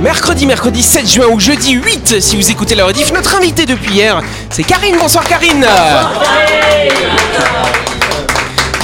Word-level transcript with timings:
Mercredi, 0.00 0.46
mercredi 0.46 0.82
7 0.82 1.08
juin 1.08 1.26
ou 1.28 1.38
jeudi 1.38 1.72
8, 1.72 2.20
si 2.20 2.36
vous 2.36 2.50
écoutez 2.50 2.74
la 2.74 2.86
rediff, 2.86 3.12
notre 3.12 3.36
invité 3.36 3.64
depuis 3.64 3.92
hier, 3.92 4.22
c'est 4.50 4.64
Karine. 4.64 4.96
Bonsoir 4.98 5.24
Karine. 5.24 5.64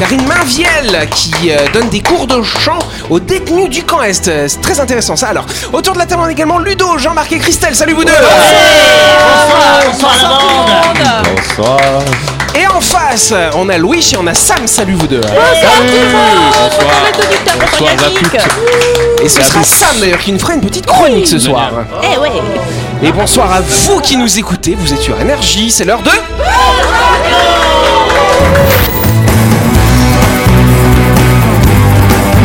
Karine 0.01 0.27
Mainviel 0.27 1.07
qui 1.15 1.53
euh, 1.53 1.59
donne 1.75 1.91
des 1.91 2.01
cours 2.01 2.27
de 2.27 2.43
chant 2.43 2.79
aux 3.11 3.21
détenus 3.21 3.69
du 3.69 3.83
camp 3.83 4.03
Est. 4.03 4.29
Euh, 4.29 4.47
C'est 4.49 4.63
très 4.63 4.81
intéressant 4.81 5.15
ça. 5.15 5.29
Alors, 5.29 5.45
autour 5.75 5.93
de 5.93 5.99
la 5.99 6.07
table, 6.07 6.23
on 6.23 6.25
a 6.25 6.33
également 6.33 6.59
Ludo, 6.59 6.97
Jean-Marc 6.97 7.31
et 7.33 7.39
Christelle. 7.39 7.77
Salut 7.77 7.93
vous 7.93 8.07
deux. 8.07 8.13
Bonsoir. 11.37 11.79
Et 12.55 12.67
en 12.67 12.81
face, 12.81 13.35
on 13.55 13.69
a 13.69 13.77
Louis 13.77 14.11
et 14.15 14.17
on 14.17 14.27
a 14.27 14.33
Sam. 14.33 14.67
Salut 14.67 14.95
vous 14.95 15.07
deux. 15.07 15.21
Bonsoir 15.21 15.73
à 17.93 17.97
toutes. 18.19 18.37
Et 19.23 19.29
ce 19.29 19.43
sera 19.43 19.63
Sam 19.63 20.01
d'ailleurs 20.01 20.21
qui 20.21 20.33
nous 20.33 20.39
fera 20.39 20.55
une 20.55 20.63
petite 20.63 20.87
chronique 20.87 21.29
ce 21.29 21.39
soir. 21.39 21.73
Eh 22.03 22.17
ouais 22.17 22.33
Et 23.03 23.13
bonsoir 23.13 23.53
à 23.53 23.61
vous 23.61 24.01
qui 24.01 24.17
nous 24.17 24.39
écoutez. 24.39 24.79
Vous 24.81 24.95
êtes 24.95 25.03
sur 25.03 25.21
Énergie. 25.21 25.71
C'est 25.71 25.85
l'heure 25.85 26.01
de. 26.01 26.11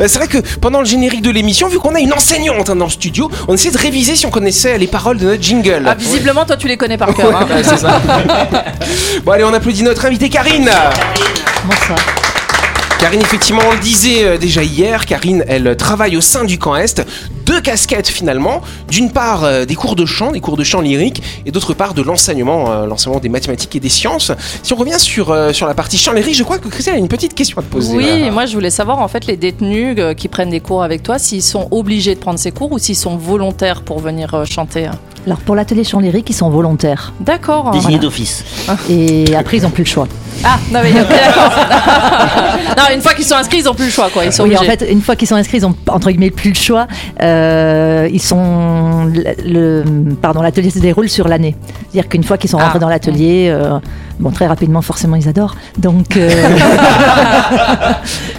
C'est 0.00 0.16
vrai 0.16 0.28
que 0.28 0.38
pendant 0.60 0.80
le 0.80 0.86
générique 0.86 1.22
de 1.22 1.30
l'émission, 1.30 1.68
vu 1.68 1.78
qu'on 1.78 1.94
a 1.94 2.00
une 2.00 2.12
enseignante 2.12 2.70
hein, 2.70 2.76
dans 2.76 2.84
le 2.86 2.90
studio, 2.90 3.30
on 3.48 3.54
essaie 3.54 3.70
de 3.70 3.78
réviser 3.78 4.16
si 4.16 4.26
on 4.26 4.30
connaissait 4.30 4.76
les 4.78 4.86
paroles 4.86 5.18
de 5.18 5.24
notre 5.26 5.42
jingle. 5.42 5.84
Ah, 5.86 5.94
visiblement, 5.94 6.44
toi, 6.44 6.56
tu 6.56 6.68
les 6.68 6.76
connais 6.76 6.96
par 6.98 7.14
cœur. 7.14 7.34
hein. 7.36 7.46
Ouais, 7.50 7.62
c'est 7.62 7.76
ça. 7.78 8.00
bon 9.24 9.32
allez, 9.32 9.44
on 9.44 9.52
applaudit 9.54 9.82
notre 9.82 10.04
invitée 10.06 10.28
Karine. 10.28 10.68
Bonsoir. 11.64 11.98
Karine, 13.00 13.20
effectivement, 13.20 13.62
on 13.68 13.74
le 13.74 13.78
disait 13.78 14.24
euh, 14.24 14.38
déjà 14.38 14.64
hier, 14.64 15.06
Karine, 15.06 15.44
elle 15.46 15.76
travaille 15.76 16.16
au 16.16 16.20
sein 16.20 16.44
du 16.44 16.58
camp 16.58 16.74
Est. 16.74 17.06
Deux 17.46 17.60
casquettes 17.60 18.08
finalement. 18.08 18.60
D'une 18.90 19.12
part, 19.12 19.44
euh, 19.44 19.64
des 19.64 19.76
cours 19.76 19.94
de 19.94 20.04
chant, 20.04 20.32
des 20.32 20.40
cours 20.40 20.56
de 20.56 20.64
chant 20.64 20.80
lyrique, 20.80 21.22
et 21.46 21.52
d'autre 21.52 21.74
part, 21.74 21.94
de 21.94 22.02
l'enseignement, 22.02 22.70
euh, 22.70 22.86
l'enseignement 22.86 23.20
des 23.20 23.28
mathématiques 23.28 23.74
et 23.76 23.80
des 23.80 23.88
sciences. 23.88 24.32
Si 24.62 24.72
on 24.72 24.76
revient 24.76 24.98
sur, 24.98 25.30
euh, 25.30 25.52
sur 25.52 25.66
la 25.66 25.74
partie 25.74 25.96
chant 25.96 26.12
lyrique, 26.12 26.34
je 26.34 26.42
crois 26.42 26.58
que 26.58 26.68
Christelle 26.68 26.96
a 26.96 26.98
une 26.98 27.08
petite 27.08 27.34
question 27.34 27.58
à 27.58 27.62
te 27.62 27.68
poser. 27.68 27.96
Oui, 27.96 28.20
là. 28.22 28.30
moi 28.30 28.46
je 28.46 28.54
voulais 28.54 28.70
savoir 28.70 28.98
en 28.98 29.08
fait 29.08 29.26
les 29.26 29.36
détenus 29.36 29.96
euh, 29.98 30.14
qui 30.14 30.28
prennent 30.28 30.50
des 30.50 30.60
cours 30.60 30.82
avec 30.82 31.02
toi, 31.02 31.18
s'ils 31.18 31.42
sont 31.42 31.68
obligés 31.70 32.16
de 32.16 32.20
prendre 32.20 32.38
ces 32.38 32.50
cours 32.50 32.72
ou 32.72 32.78
s'ils 32.78 32.96
sont 32.96 33.16
volontaires 33.16 33.82
pour 33.82 34.00
venir 34.00 34.34
euh, 34.34 34.44
chanter. 34.44 34.90
Alors 35.24 35.38
pour 35.38 35.54
l'atelier 35.54 35.84
chant 35.84 36.00
lyrique, 36.00 36.28
ils 36.30 36.34
sont 36.34 36.50
volontaires. 36.50 37.12
D'accord. 37.20 37.70
Désigné 37.70 37.98
d'office. 37.98 38.44
Et 38.90 39.34
après, 39.36 39.58
ils 39.58 39.62
n'ont 39.62 39.70
plus 39.70 39.84
le 39.84 39.88
choix. 39.88 40.08
Ah, 40.44 40.58
non 40.72 40.80
mais 40.82 40.92
ok, 40.92 41.08
d'accord. 41.08 41.52
non, 42.76 42.84
une 42.94 43.00
fois 43.00 43.12
qu'ils 43.14 43.24
sont 43.24 43.34
inscrits, 43.34 43.58
ils 43.58 43.64
n'ont 43.64 43.74
plus 43.74 43.86
le 43.86 43.90
choix 43.90 44.08
quoi. 44.10 44.24
Ils 44.24 44.32
sont 44.32 44.44
Oui, 44.44 44.56
en 44.56 44.62
fait, 44.62 44.86
une 44.88 45.02
fois 45.02 45.16
qu'ils 45.16 45.26
sont 45.28 45.34
inscrits, 45.34 45.58
ils 45.58 45.66
ont 45.66 45.74
entre 45.88 46.10
guillemets 46.10 46.30
plus 46.30 46.50
le 46.50 46.54
choix. 46.56 46.86
Euh, 47.22 48.08
ils 48.12 48.22
sont 48.22 49.04
le, 49.12 49.24
le- 49.44 50.14
pardon, 50.14 50.40
l'atelier 50.42 50.70
se 50.70 50.78
déroule 50.78 51.08
sur 51.08 51.26
l'année. 51.28 51.56
C'est-à-dire 51.90 52.08
qu'une 52.08 52.22
fois 52.24 52.38
qu'ils 52.38 52.50
sont 52.50 52.58
rentrés 52.58 52.74
Ah. 52.76 52.78
dans 52.80 52.88
l'atelier, 52.88 53.48
euh, 53.50 53.78
bon 54.20 54.30
très 54.30 54.46
rapidement, 54.46 54.80
forcément, 54.82 55.16
ils 55.16 55.28
adorent. 55.28 55.56
Donc 55.78 56.16
euh, 56.16 56.30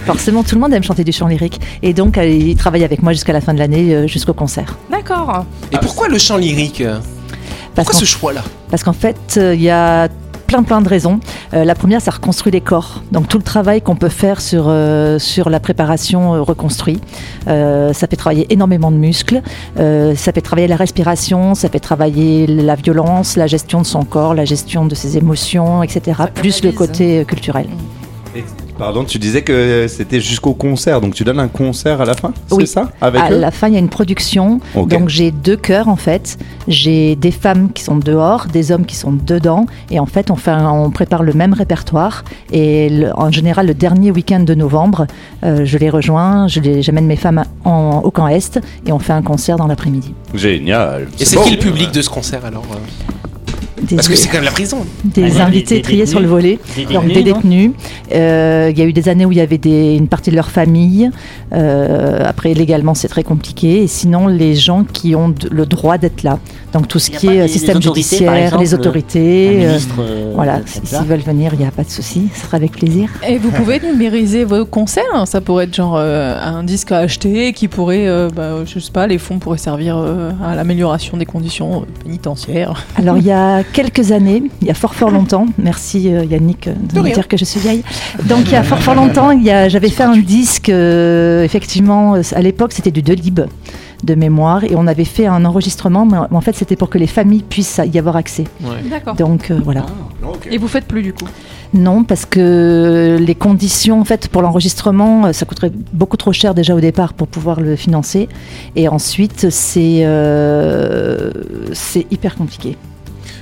forcément, 0.06 0.42
tout 0.42 0.54
le 0.54 0.60
monde 0.60 0.72
aime 0.72 0.82
chanter 0.82 1.04
du 1.04 1.12
chant 1.12 1.26
lyrique. 1.26 1.60
Et 1.82 1.92
donc, 1.92 2.18
ils 2.22 2.56
travaillent 2.56 2.84
avec 2.84 3.02
moi 3.02 3.12
jusqu'à 3.12 3.32
la 3.32 3.40
fin 3.40 3.54
de 3.54 3.58
l'année, 3.58 4.08
jusqu'au 4.08 4.32
concert. 4.34 4.76
D'accord. 4.90 5.44
Et 5.72 5.78
pourquoi 5.78 6.08
le 6.08 6.18
chant 6.18 6.36
lyrique? 6.36 6.82
Parce 7.74 7.86
Pourquoi 7.88 7.94
ce 7.94 8.04
choix-là? 8.04 8.42
Parce 8.70 8.82
qu'en 8.82 8.92
fait, 8.92 9.38
il 9.54 9.60
y 9.62 9.70
a 9.70 10.08
plein 10.46 10.62
plein 10.64 10.80
de 10.80 10.88
raisons. 10.88 11.20
Euh, 11.52 11.64
la 11.64 11.74
première, 11.74 12.00
ça 12.00 12.10
reconstruit 12.12 12.52
les 12.52 12.60
corps. 12.60 13.02
Donc 13.12 13.28
tout 13.28 13.38
le 13.38 13.42
travail 13.44 13.82
qu'on 13.82 13.96
peut 13.96 14.08
faire 14.08 14.40
sur, 14.40 14.64
euh, 14.68 15.18
sur 15.18 15.50
la 15.50 15.60
préparation 15.60 16.34
euh, 16.34 16.42
reconstruit, 16.42 17.00
euh, 17.48 17.92
ça 17.92 18.06
fait 18.06 18.16
travailler 18.16 18.46
énormément 18.52 18.90
de 18.90 18.96
muscles, 18.96 19.42
euh, 19.78 20.14
ça 20.14 20.32
fait 20.32 20.40
travailler 20.40 20.68
la 20.68 20.76
respiration, 20.76 21.54
ça 21.54 21.68
fait 21.68 21.80
travailler 21.80 22.46
la 22.46 22.76
violence, 22.76 23.36
la 23.36 23.46
gestion 23.46 23.80
de 23.80 23.86
son 23.86 24.04
corps, 24.04 24.34
la 24.34 24.44
gestion 24.44 24.84
de 24.86 24.94
ses 24.94 25.16
émotions, 25.18 25.82
etc. 25.82 26.22
Plus 26.34 26.62
le 26.62 26.72
côté 26.72 27.20
euh, 27.20 27.24
culturel. 27.24 27.66
Et- 28.36 28.44
Pardon, 28.80 29.04
tu 29.04 29.18
disais 29.18 29.42
que 29.42 29.86
c'était 29.88 30.20
jusqu'au 30.20 30.54
concert, 30.54 31.00
donc 31.02 31.14
tu 31.14 31.22
donnes 31.22 31.38
un 31.38 31.48
concert 31.48 32.00
à 32.00 32.04
la 32.06 32.14
fin, 32.14 32.32
c'est 32.48 32.54
Oui. 32.56 32.66
ça 32.66 32.88
Avec 33.02 33.20
à 33.20 33.30
eux 33.30 33.38
la 33.38 33.50
fin, 33.50 33.68
il 33.68 33.74
y 33.74 33.76
a 33.76 33.78
une 33.78 33.90
production. 33.90 34.58
Donc 34.74 35.08
j'ai 35.10 35.30
deux 35.30 35.56
chœurs 35.56 35.88
en 35.88 35.96
fait. 35.96 36.38
J'ai 36.66 37.14
des 37.14 37.30
femmes 37.30 37.70
qui 37.72 37.82
sont 37.84 37.96
dehors, 37.98 38.46
des 38.46 38.72
hommes 38.72 38.86
qui 38.86 38.96
sont 38.96 39.12
dedans. 39.12 39.66
Et 39.90 40.00
en 40.00 40.06
fait, 40.06 40.30
on, 40.30 40.36
fait 40.36 40.50
un- 40.50 40.70
on 40.70 40.90
prépare 40.90 41.22
le 41.22 41.34
même 41.34 41.52
répertoire. 41.52 42.24
Et 42.52 42.88
le- 42.88 43.12
en 43.18 43.30
général, 43.30 43.66
le 43.66 43.74
dernier 43.74 44.10
week-end 44.10 44.40
de 44.40 44.54
novembre, 44.54 45.06
euh, 45.44 45.64
je 45.64 45.76
les 45.78 45.90
rejoins, 45.90 46.48
je 46.48 46.60
les- 46.60 46.80
j'amène 46.82 47.06
mes 47.06 47.16
femmes 47.16 47.44
en- 47.64 48.00
au 48.02 48.10
camp 48.10 48.28
Est 48.28 48.58
et 48.86 48.92
on 48.92 48.98
fait 48.98 49.12
un 49.12 49.22
concert 49.22 49.56
dans 49.56 49.66
l'après-midi. 49.66 50.14
Génial. 50.34 51.08
Et 51.20 51.24
c'est 51.26 51.36
bon. 51.36 51.42
qui 51.42 51.50
le 51.52 51.58
public 51.58 51.92
de 51.92 52.00
ce 52.02 52.08
concert 52.08 52.44
alors 52.46 52.64
euh? 52.72 52.76
Des, 53.82 53.96
Parce 53.96 54.08
que 54.08 54.14
c'est 54.16 54.28
quand 54.28 54.34
même 54.38 54.44
la 54.44 54.50
prison. 54.50 54.84
des 55.04 55.38
Ah, 55.40 55.46
invités 55.46 55.76
des 55.76 55.82
triés 55.82 55.98
détenus. 55.98 56.10
sur 56.10 56.20
le 56.20 56.26
volet. 56.28 56.58
Des 56.76 56.84
Donc 56.84 57.06
détenus, 57.06 57.14
des 57.14 57.22
détenus. 57.32 57.70
Euh, 58.12 58.68
Il 58.72 58.78
y 58.78 58.82
a 58.82 58.84
eu 58.84 58.92
des 58.92 59.08
années 59.08 59.24
où 59.24 59.32
il 59.32 59.38
y 59.38 59.40
avait 59.40 59.58
des, 59.58 59.94
une 59.96 60.08
partie 60.08 60.30
de 60.30 60.36
leur 60.36 60.50
famille. 60.50 61.10
Euh, 61.52 62.22
après, 62.26 62.54
légalement, 62.54 62.94
c'est 62.94 63.08
très 63.08 63.22
compliqué. 63.24 63.82
Et 63.82 63.86
sinon, 63.86 64.26
les 64.26 64.54
gens 64.54 64.84
qui 64.84 65.14
ont 65.14 65.34
le 65.50 65.66
droit 65.66 65.98
d'être 65.98 66.22
là. 66.22 66.38
Donc 66.72 66.86
tout 66.88 66.98
ce 66.98 67.10
qui 67.10 67.26
est 67.26 67.30
des- 67.30 67.38
euh, 67.40 67.48
système 67.48 67.82
judiciaire, 67.82 68.32
exemple, 68.34 68.62
les 68.62 68.74
Un 68.74 68.78
autorités. 68.78 69.48
euh, 69.64 69.68
ministre, 69.70 69.94
euh, 69.98 70.32
voilà, 70.34 70.60
s'ils 70.64 70.98
veulent 71.06 71.18
venir, 71.20 71.52
il 71.54 71.58
n'y 71.60 71.66
a 71.66 71.70
pas 71.70 71.82
de 71.82 71.90
souci. 71.90 72.28
Ce 72.34 72.42
sera 72.46 72.56
avec 72.58 72.72
plaisir. 72.72 73.08
Et 73.28 73.38
vous 73.38 73.50
pouvez 73.50 73.80
numériser 73.92 74.44
vos 74.44 74.64
concerts 74.64 75.26
Ça 75.26 75.40
pourrait 75.40 75.64
être 75.64 75.74
genre 75.74 75.96
euh, 75.96 76.36
un 76.40 76.62
disque 76.62 76.92
à 76.92 76.98
acheter 76.98 77.52
qui 77.52 77.66
pourrait, 77.68 78.06
euh, 78.06 78.28
bah, 78.34 78.56
je 78.66 78.78
sais 78.78 78.92
pas, 78.92 79.06
les 79.06 79.18
fonds 79.18 79.38
pourraient 79.38 79.58
servir 79.58 79.96
euh, 79.96 80.30
à 80.44 80.54
l'amélioration 80.54 81.16
des 81.16 81.26
conditions 81.26 81.82
euh, 81.82 81.84
pénitentiaires. 82.04 82.86
Alors 82.96 83.16
il 83.18 83.24
y 83.26 83.32
a 83.32 83.62
quelques 83.72 84.12
années, 84.12 84.42
il 84.60 84.68
y 84.68 84.70
a 84.70 84.74
fort 84.74 84.94
fort 84.94 85.10
longtemps, 85.10 85.46
merci 85.58 86.12
euh, 86.12 86.24
Yannick 86.24 86.68
euh, 86.68 86.74
de, 86.74 86.94
De 86.96 87.00
me 87.00 87.12
dire 87.12 87.26
que 87.28 87.36
je 87.36 87.44
suis 87.44 87.60
vieille. 87.60 87.82
Donc 88.28 88.42
il 88.46 88.52
y 88.52 88.56
a 88.56 88.62
fort 88.62 88.78
fort 88.78 88.94
longtemps, 88.94 89.30
j'avais 89.68 89.90
fait 89.90 90.04
un 90.04 90.16
disque, 90.16 90.68
euh, 90.68 91.42
effectivement, 91.44 92.14
euh, 92.14 92.22
à 92.34 92.42
l'époque 92.42 92.72
c'était 92.72 92.90
du 92.92 93.02
Delib 93.02 93.40
de 94.04 94.14
mémoire 94.14 94.64
et 94.64 94.74
on 94.76 94.86
avait 94.86 95.04
fait 95.04 95.26
un 95.26 95.44
enregistrement, 95.44 96.06
mais 96.06 96.18
en 96.30 96.40
fait 96.40 96.54
c'était 96.54 96.76
pour 96.76 96.90
que 96.90 96.98
les 96.98 97.06
familles 97.06 97.42
puissent 97.42 97.80
y 97.92 97.98
avoir 97.98 98.16
accès. 98.16 98.44
D'accord. 98.90 99.14
Donc 99.14 99.50
euh, 99.50 99.60
voilà. 99.62 99.86
Et 100.50 100.58
vous 100.58 100.68
faites 100.68 100.86
plus 100.86 101.02
du 101.02 101.12
coup? 101.12 101.26
Non, 101.72 102.02
parce 102.02 102.26
que 102.26 103.16
les 103.20 103.34
conditions 103.34 104.00
en 104.00 104.04
fait 104.04 104.28
pour 104.28 104.42
l'enregistrement, 104.42 105.26
euh, 105.26 105.32
ça 105.32 105.46
coûterait 105.46 105.72
beaucoup 105.92 106.16
trop 106.16 106.32
cher 106.32 106.54
déjà 106.54 106.74
au 106.74 106.80
départ 106.80 107.14
pour 107.14 107.28
pouvoir 107.28 107.60
le 107.60 107.76
financer, 107.76 108.28
et 108.74 108.88
ensuite 108.88 109.50
c'est 109.50 110.00
euh, 110.02 111.30
c'est 111.72 112.06
hyper 112.10 112.34
compliqué. 112.34 112.76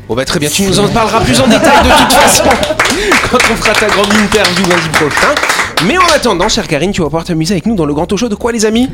Bon 0.08 0.14
bah 0.14 0.24
très 0.24 0.38
bien, 0.38 0.48
tu 0.48 0.62
nous 0.62 0.78
en 0.78 0.88
parleras 0.88 1.20
plus 1.20 1.38
en 1.40 1.46
détail 1.46 1.82
de 1.84 1.90
toute 1.90 2.12
façon 2.12 2.44
quand 3.30 3.38
on 3.50 3.56
fera 3.56 3.74
ta 3.74 3.88
grande 3.88 4.12
interview 4.12 4.66
lundi 4.66 4.88
prochain. 4.92 5.34
Mais 5.86 5.96
en 5.96 6.06
attendant, 6.14 6.48
chère 6.48 6.66
Karine, 6.66 6.92
tu 6.92 7.02
vas 7.02 7.06
pouvoir 7.06 7.24
t'amuser 7.24 7.54
avec 7.54 7.66
nous 7.66 7.76
dans 7.76 7.86
le 7.86 7.94
grand 7.94 8.16
show 8.16 8.28
de 8.28 8.34
quoi 8.34 8.52
les 8.52 8.66
amis? 8.66 8.88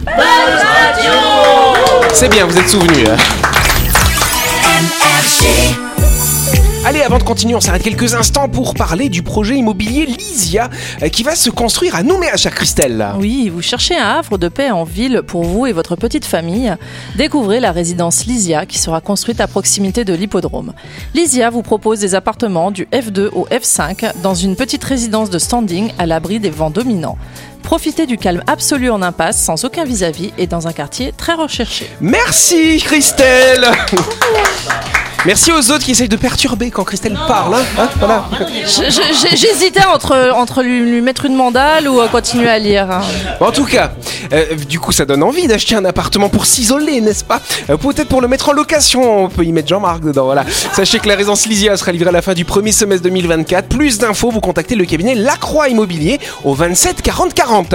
C'est 2.15 2.29
bien, 2.29 2.47
vous 2.47 2.57
êtes 2.57 2.69
souvenus. 2.69 3.09
hein. 3.09 3.17
Allez, 6.87 7.01
avant 7.01 7.17
de 7.19 7.23
continuer, 7.23 7.55
on 7.55 7.61
s'arrête 7.61 7.83
quelques 7.83 8.15
instants 8.15 8.49
pour 8.49 8.75
parler 8.75 9.09
du 9.09 9.23
projet 9.23 9.57
immobilier 9.57 10.05
Lysia 10.05 10.69
euh, 11.03 11.09
qui 11.09 11.23
va 11.23 11.35
se 11.35 11.49
construire 11.49 11.95
à 11.97 12.03
Nouméa, 12.03 12.37
chère 12.37 12.55
Christelle. 12.55 13.07
Oui, 13.19 13.49
vous 13.49 13.63
cherchez 13.63 13.97
un 13.97 14.05
havre 14.05 14.37
de 14.37 14.49
paix 14.49 14.71
en 14.71 14.85
ville 14.85 15.23
pour 15.27 15.45
vous 15.45 15.65
et 15.67 15.73
votre 15.73 15.97
petite 15.97 16.27
famille. 16.27 16.75
Découvrez 17.17 17.59
la 17.59 17.73
résidence 17.73 18.27
Lysia 18.27 18.67
qui 18.67 18.79
sera 18.79 19.01
construite 19.01 19.41
à 19.41 19.47
proximité 19.47 20.05
de 20.05 20.13
l'hippodrome. 20.13 20.75
Lysia 21.15 21.49
vous 21.49 21.63
propose 21.63 22.01
des 22.01 22.15
appartements 22.15 22.71
du 22.71 22.87
F2 22.93 23.31
au 23.33 23.47
F5 23.51 24.21
dans 24.23 24.35
une 24.35 24.55
petite 24.55 24.85
résidence 24.85 25.31
de 25.31 25.39
standing 25.39 25.91
à 25.99 26.05
l'abri 26.05 26.39
des 26.39 26.51
vents 26.51 26.71
dominants. 26.71 27.17
Profitez 27.75 28.07
du 28.07 28.19
calme 28.19 28.41
absolu 28.47 28.89
en 28.89 29.03
impasse 29.03 29.37
sans 29.37 29.65
aucun 29.65 29.85
vis-à-vis 29.85 30.33
et 30.39 30.47
dans 30.47 30.69
un 30.69 30.73
quartier 30.73 31.11
très 31.11 31.35
recherché. 31.35 31.91
Merci 32.01 32.79
Christelle 32.79 33.67
Merci 35.27 35.53
aux 35.53 35.71
autres 35.71 35.85
qui 35.85 35.93
essayent 35.93 36.09
de 36.09 36.17
perturber 36.17 36.71
quand 36.71 36.85
Christelle 36.85 37.19
parle. 37.27 37.55
hein. 37.55 37.63
Hein, 37.79 37.89
voilà. 37.99 38.25
J'hésitais 39.35 39.85
entre, 39.87 40.33
entre 40.35 40.63
lui, 40.63 40.81
lui 40.81 41.01
mettre 41.01 41.25
une 41.25 41.35
mandale 41.35 41.89
ou 41.89 42.01
euh, 42.01 42.09
continuer 42.09 42.49
à 42.49 42.59
lire. 42.59 42.91
hein. 42.91 43.01
En 43.41 43.51
tout 43.51 43.65
cas, 43.65 43.93
euh, 44.33 44.55
du 44.69 44.79
coup, 44.79 44.93
ça 44.93 45.05
donne 45.07 45.23
envie 45.23 45.47
d'acheter 45.47 45.75
un 45.77 45.85
appartement 45.87 46.29
pour 46.29 46.45
s'isoler, 46.47 47.01
n'est-ce 47.01 47.25
pas? 47.25 47.41
Euh, 47.71 47.77
Peut-être 47.79 48.09
pour 48.09 48.21
le 48.21 48.29
mettre 48.29 48.51
en 48.51 48.53
location, 48.53 49.25
on 49.25 49.29
peut 49.29 49.45
y 49.45 49.53
mettre 49.53 49.69
Jean-Marc 49.69 50.03
dedans, 50.03 50.25
voilà. 50.25 50.45
Sachez 50.75 50.99
que 50.99 51.09
la 51.09 51.15
résidence 51.17 51.47
Lysia 51.47 51.77
sera 51.77 51.93
livrée 51.93 52.09
à 52.11 52.13
la 52.13 52.23
fin 52.23 52.35
du 52.35 52.45
premier 52.45 52.73
semestre 52.73 53.05
2024. 53.05 53.69
Plus 53.69 53.99
d'infos, 53.99 54.31
vous 54.31 54.41
contactez 54.41 54.75
le 54.75 54.85
cabinet 54.85 55.15
Lacroix 55.15 55.69
Immobilier 55.69 56.21
au 56.45 56.55
27 56.55 57.01
40 57.03 57.33
40. 57.35 57.75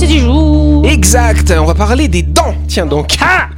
Dossier 0.00 0.18
du 0.18 0.24
jour. 0.24 0.84
Exact, 0.86 1.54
on 1.58 1.64
va 1.64 1.74
parler 1.74 2.08
des 2.08 2.22
dents. 2.22 2.54
Tiens 2.68 2.84
donc. 2.84 3.16
Ah 3.20 3.48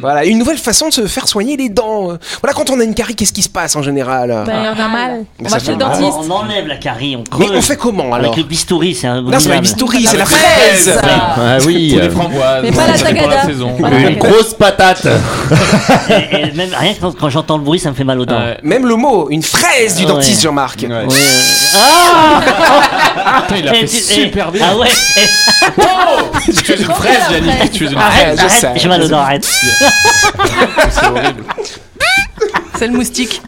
voilà, 0.00 0.24
une 0.24 0.38
nouvelle 0.38 0.58
façon 0.58 0.88
de 0.88 0.92
se 0.92 1.06
faire 1.06 1.26
soigner 1.28 1.56
les 1.56 1.68
dents. 1.68 2.16
Voilà, 2.42 2.54
quand 2.54 2.70
on 2.70 2.80
a 2.80 2.84
une 2.84 2.94
carie, 2.94 3.14
qu'est-ce 3.14 3.32
qui 3.32 3.42
se 3.42 3.48
passe 3.48 3.76
en 3.76 3.82
général? 3.82 4.28
Ben, 4.46 4.74
on 4.76 4.80
a 4.80 4.88
mal. 4.88 5.24
Mais 5.40 5.46
On 5.48 5.50
va 5.50 5.58
chez 5.58 5.72
le 5.72 5.76
mal. 5.76 5.88
dentiste. 6.00 6.18
On 6.28 6.30
enlève 6.30 6.66
la 6.66 6.76
carie, 6.76 7.16
on 7.16 7.24
Mais 7.38 7.46
creuse. 7.46 7.58
on 7.58 7.62
fait 7.62 7.76
comment 7.76 8.12
alors 8.14 8.32
Avec 8.32 8.36
le 8.36 8.42
bistouri, 8.44 8.94
c'est 8.94 9.06
un 9.06 9.22
Non, 9.22 9.38
c'est 9.38 9.48
pas 9.48 9.54
le 9.56 9.60
bistouri, 9.62 10.04
c'est 10.06 10.16
la 10.16 10.24
fraise. 10.26 10.90
fraise 10.90 11.00
Ah 11.04 11.58
oui. 11.66 11.92
Ou 11.94 12.00
les 12.00 12.06
euh, 12.06 12.10
framboises. 12.10 12.62
Mais 12.62 12.72
pas 12.72 12.86
la 12.86 12.98
tagada. 12.98 13.42
Une 14.08 14.16
grosse 14.18 14.54
patate. 14.54 15.06
Et, 16.10 16.36
et 16.48 16.52
même 16.54 16.70
rien 16.78 16.94
que 16.94 17.00
quand, 17.00 17.12
quand 17.16 17.28
j'entends 17.30 17.58
le 17.58 17.64
bruit, 17.64 17.78
ça 17.78 17.90
me 17.90 17.94
fait 17.94 18.04
mal 18.04 18.20
aux 18.20 18.26
dents. 18.26 18.38
Ouais. 18.38 18.58
Même 18.62 18.86
le 18.86 18.96
mot, 18.96 19.28
une 19.30 19.42
fraise 19.42 19.96
du 19.96 20.04
Ouais. 20.04 20.12
dentiste, 20.12 20.42
Jean-Marc. 20.42 20.80
Ouais. 20.82 20.88
Ouais, 20.88 21.04
euh, 21.04 21.78
Ah 23.24 23.44
il 23.56 23.68
a 23.68 23.74
Et 23.74 23.86
fait 23.86 23.86
tu- 23.86 23.96
super 24.02 24.50
bien. 24.52 24.66
Ah 24.70 24.76
ouais 24.76 24.88
et- 24.88 26.52
Tu 26.52 26.72
es 26.72 26.76
une 26.76 26.84
fraise, 26.84 27.18
Yannick. 27.32 27.72
Tu 27.72 27.84
es 27.86 27.88
une 27.92 27.98
sais. 28.48 28.72
j'ai 28.76 28.88
mal 28.88 29.05
dents, 29.08 29.18
arrête. 29.20 29.44
C'est 30.90 31.06
horrible. 31.06 31.44
C'est 32.78 32.86
le 32.86 32.92
moustique. 32.92 33.40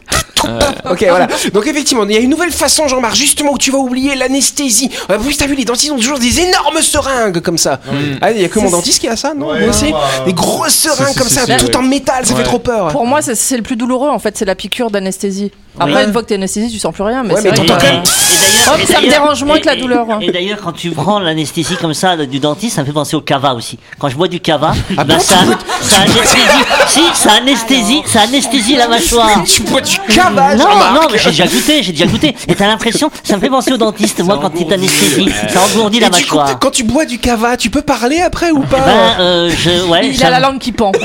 Ok, 0.89 1.05
voilà. 1.07 1.27
Donc 1.53 1.67
effectivement, 1.67 2.05
il 2.05 2.13
y 2.13 2.17
a 2.17 2.21
une 2.21 2.29
nouvelle 2.29 2.51
façon, 2.51 2.87
Jean-Marc, 2.87 3.13
justement 3.15 3.51
où 3.53 3.57
tu 3.57 3.71
vas 3.71 3.77
oublier 3.77 4.15
l'anesthésie. 4.15 4.89
Euh, 5.11 5.17
Oui, 5.21 5.35
t'as 5.37 5.45
vu, 5.47 5.55
les 5.55 5.65
dentistes 5.65 5.91
ont 5.91 5.97
toujours 5.97 6.17
des 6.17 6.39
énormes 6.39 6.81
seringues 6.81 7.41
comme 7.41 7.57
ça. 7.57 7.79
Ah, 8.21 8.31
il 8.31 8.41
y 8.41 8.45
a 8.45 8.47
que 8.47 8.57
mon 8.59 8.69
dentiste 8.69 8.99
qui 9.01 9.07
a 9.07 9.15
ça, 9.17 9.33
non 9.33 9.47
Moi 9.47 9.67
aussi. 9.69 9.93
Des 10.25 10.33
grosses 10.33 10.73
seringues 10.75 11.15
comme 11.15 11.27
ça, 11.27 11.45
tout 11.45 11.65
ouais. 11.65 11.75
en 11.75 11.81
métal, 11.83 12.25
ça 12.25 12.33
fait 12.33 12.39
Ouais. 12.39 12.43
trop 12.45 12.59
peur. 12.59 12.87
Pour 12.87 13.05
moi, 13.05 13.21
c'est 13.21 13.57
le 13.57 13.63
plus 13.63 13.75
douloureux 13.75 14.09
en 14.09 14.19
fait, 14.19 14.37
c'est 14.37 14.45
la 14.45 14.55
piqûre 14.55 14.89
d'anesthésie. 14.89 15.51
Après, 15.79 15.95
Oui. 15.95 16.03
une 16.05 16.11
fois 16.13 16.21
que 16.23 16.27
t'es 16.27 16.35
anesthésié, 16.35 16.69
tu 16.69 16.79
sens 16.79 16.93
plus 16.93 17.03
rien. 17.03 17.23
Mais 17.23 17.33
Ouais, 17.33 17.41
c'est 17.41 17.49
mais 17.51 17.55
vrai 17.57 17.65
t'entends 17.65 17.79
que- 17.79 17.85
quand 17.85 17.93
même- 17.93 18.03
d'ailleurs- 18.03 18.15
Hop, 18.71 18.79
ça 18.85 19.01
me 19.01 19.09
dérange 19.09 19.43
moins 19.45 19.55
et- 19.55 19.61
que 19.61 19.65
la 19.65 19.75
douleur, 19.75 20.05
hein. 20.11 20.19
Et, 20.21 20.31
d'ailleurs, 20.31 20.59
quand 20.63 20.73
tu 20.73 20.91
prends 20.91 21.17
l'anesthésie 21.19 21.75
comme 21.77 21.93
ça 21.95 22.15
là, 22.15 22.25
du 22.27 22.39
dentiste, 22.39 22.75
ça 22.75 22.81
me 22.81 22.85
fait 22.85 22.91
penser 22.93 23.15
au 23.15 23.21
cava 23.21 23.53
aussi. 23.55 23.79
Quand 23.97 24.09
je 24.09 24.15
bois 24.15 24.27
du 24.27 24.39
cava, 24.39 24.73
Ah 24.95 25.03
ben 25.03 25.15
bon, 25.15 25.19
ça, 25.19 25.35
ça 25.81 26.01
anesthésie. 26.01 26.45
si, 26.87 27.01
ça 27.15 27.31
anesthésie, 27.33 28.01
ça 28.05 28.21
anesthésie 28.21 28.75
la 28.75 28.87
mâchoire. 28.87 29.43
Tu 29.45 29.63
bois 29.63 29.81
du 29.81 29.97
cava, 30.13 30.53
Non, 30.55 30.63
Jean-Marc. 30.69 30.93
non, 30.93 31.01
mais 31.11 31.17
j'ai 31.17 31.29
déjà 31.31 31.47
goûté, 31.47 31.81
j'ai 31.81 31.93
déjà 31.93 32.05
goûté. 32.05 32.35
Et 32.47 32.53
t'as 32.53 32.67
l'impression, 32.67 33.09
ça 33.23 33.37
me 33.37 33.41
fait 33.41 33.49
penser 33.49 33.71
au 33.73 33.77
dentiste, 33.77 34.19
moi, 34.21 34.37
quand 34.39 34.51
il 34.59 34.67
t'anesthésie. 34.67 35.31
Ça 35.51 35.61
engourdit 35.61 35.99
la 35.99 36.07
Et 36.07 36.11
mâchoire. 36.11 36.59
quand 36.59 36.69
tu 36.71 36.83
bois 36.83 37.05
du 37.05 37.17
cava, 37.17 37.57
tu 37.57 37.71
peux 37.71 37.81
parler 37.81 38.19
après 38.21 38.51
ou 38.51 38.59
pas 38.59 38.77
Ben, 38.79 39.19
euh, 39.21 39.51
je, 39.57 39.87
ouais, 39.89 40.07
Il 40.09 40.17
ça 40.17 40.27
a 40.27 40.29
la 40.31 40.39
langue 40.41 40.59
qui 40.59 40.73
pend. 40.73 40.91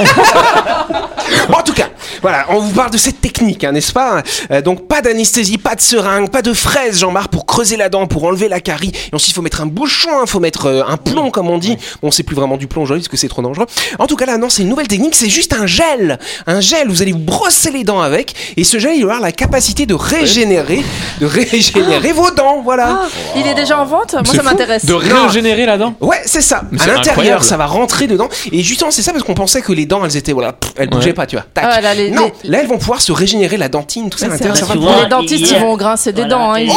En 1.53 1.63
tout 1.63 1.73
cas, 1.73 1.89
voilà, 2.23 2.47
on 2.51 2.59
vous 2.59 2.73
parle 2.73 2.91
de 2.91 2.99
cette 2.99 3.21
technique, 3.21 3.65
hein, 3.65 3.73
n'est-ce 3.73 3.93
pas 3.93 4.23
Euh, 4.51 4.61
Donc 4.65 4.89
pas 4.89 5.03
d'anesthésie, 5.03 5.59
pas 5.59 5.75
de 5.75 5.81
seringue, 5.81 6.31
pas 6.31 6.43
de 6.43 6.53
fraise, 6.53 6.99
Jean-Marc, 6.99 7.31
pour 7.31 7.47
creuser 7.47 7.77
la 7.77 7.89
dent, 7.89 8.07
pour 8.07 8.25
enlever 8.25 8.49
la 8.49 8.61
carie. 8.61 8.93
Et 9.13 9.15
ensuite, 9.15 9.31
il 9.31 9.35
faut 9.35 9.43
mettre 9.43 9.61
un 9.61 9.67
bouchon, 9.67 10.11
il 10.25 10.29
faut 10.29 10.41
mettre 10.41 10.67
euh, 10.67 10.83
un 10.89 10.97
plomb, 10.97 11.31
comme 11.31 11.51
on 11.51 11.59
dit. 11.59 11.77
Bon, 12.03 12.11
c'est 12.11 12.23
plus 12.23 12.35
vraiment 12.35 12.57
du 12.57 12.67
plomb 12.67 12.83
aujourd'hui 12.83 13.03
parce 13.03 13.09
que 13.11 13.17
c'est 13.17 13.29
trop 13.29 13.43
dangereux. 13.43 13.67
En 13.99 14.07
tout 14.07 14.17
cas, 14.17 14.27
là, 14.27 14.39
non, 14.39 14.49
c'est 14.49 14.63
une 14.63 14.69
nouvelle 14.69 14.89
technique, 14.89 15.15
c'est 15.15 15.29
juste 15.29 15.53
un 15.53 15.67
gel. 15.67 16.19
Un 16.47 16.61
gel, 16.61 16.89
vous 16.89 17.03
allez 17.03 17.13
vous 17.13 17.19
brosser 17.19 17.71
les 17.71 17.85
dents 17.85 18.01
avec. 18.01 18.35
Et 18.57 18.65
ce 18.65 18.79
gel, 18.79 18.93
il 18.97 19.05
va 19.05 19.13
avoir 19.13 19.21
la 19.21 19.33
capacité 19.33 19.87
de 19.87 19.95
régénérer, 19.95 20.83
de 21.21 21.27
régénérer 21.27 22.13
vos 22.13 22.31
dents, 22.31 22.63
voilà. 22.63 23.03
Il 23.37 23.47
est 23.47 23.55
déjà 23.55 23.79
en 23.79 23.85
vente? 23.85 24.15
Moi, 24.15 24.25
ça 24.35 24.43
m'intéresse. 24.43 24.85
De 24.87 24.95
régénérer 24.95 25.67
la 25.67 25.77
dent? 25.79 25.95
Ouais, 26.01 26.21
c'est 26.25 26.41
ça. 26.41 26.63
Mais 26.73 26.81
À 26.83 26.87
l'intérieur, 26.87 27.45
ça 27.45 27.57
va 27.57 27.67
rentrer 27.67 28.07
dedans. 28.07 28.29
Et 28.53 28.63
justement, 28.63 28.91
c'est 28.91 29.03
ça 29.03 29.13
parce 29.13 29.25
qu'on 29.25 29.35
pensait 29.35 29.61
que 29.63 29.73
les 29.73 29.87
dents, 29.87 30.05
elles 30.05 30.17
étaient, 30.17 30.33
voilà, 30.33 30.53
pff, 30.55 30.73
elles 30.77 30.89
bougeaient 30.89 31.09
Ouais. 31.09 31.13
pas, 31.13 31.27
tu 31.27 31.37
vois. 31.37 31.45
Tac. 31.53 31.65
Ah, 31.69 31.81
là, 31.81 31.95
les- 31.95 32.11
non, 32.11 32.31
les- 32.43 32.51
là, 32.51 32.59
elles 32.61 32.67
vont 32.67 32.79
pouvoir 32.79 33.01
se 33.03 33.13
régénérer 33.13 33.57
la 33.57 33.69
dentine, 33.69 34.09
tout 34.11 34.19
ça 34.19 34.27
à 34.27 34.29
l'intérieur. 34.29 34.54
Tu 34.55 34.65
Les 35.03 35.09
dentistes, 35.09 35.51
ils 35.51 35.59
vont 35.61 35.77
grincer 35.77 36.13
des 36.13 36.23
Voilà, 36.23 36.37
dents. 36.37 36.53
Hein, 36.53 36.61
ils 36.61 36.71
Oh 36.71 36.77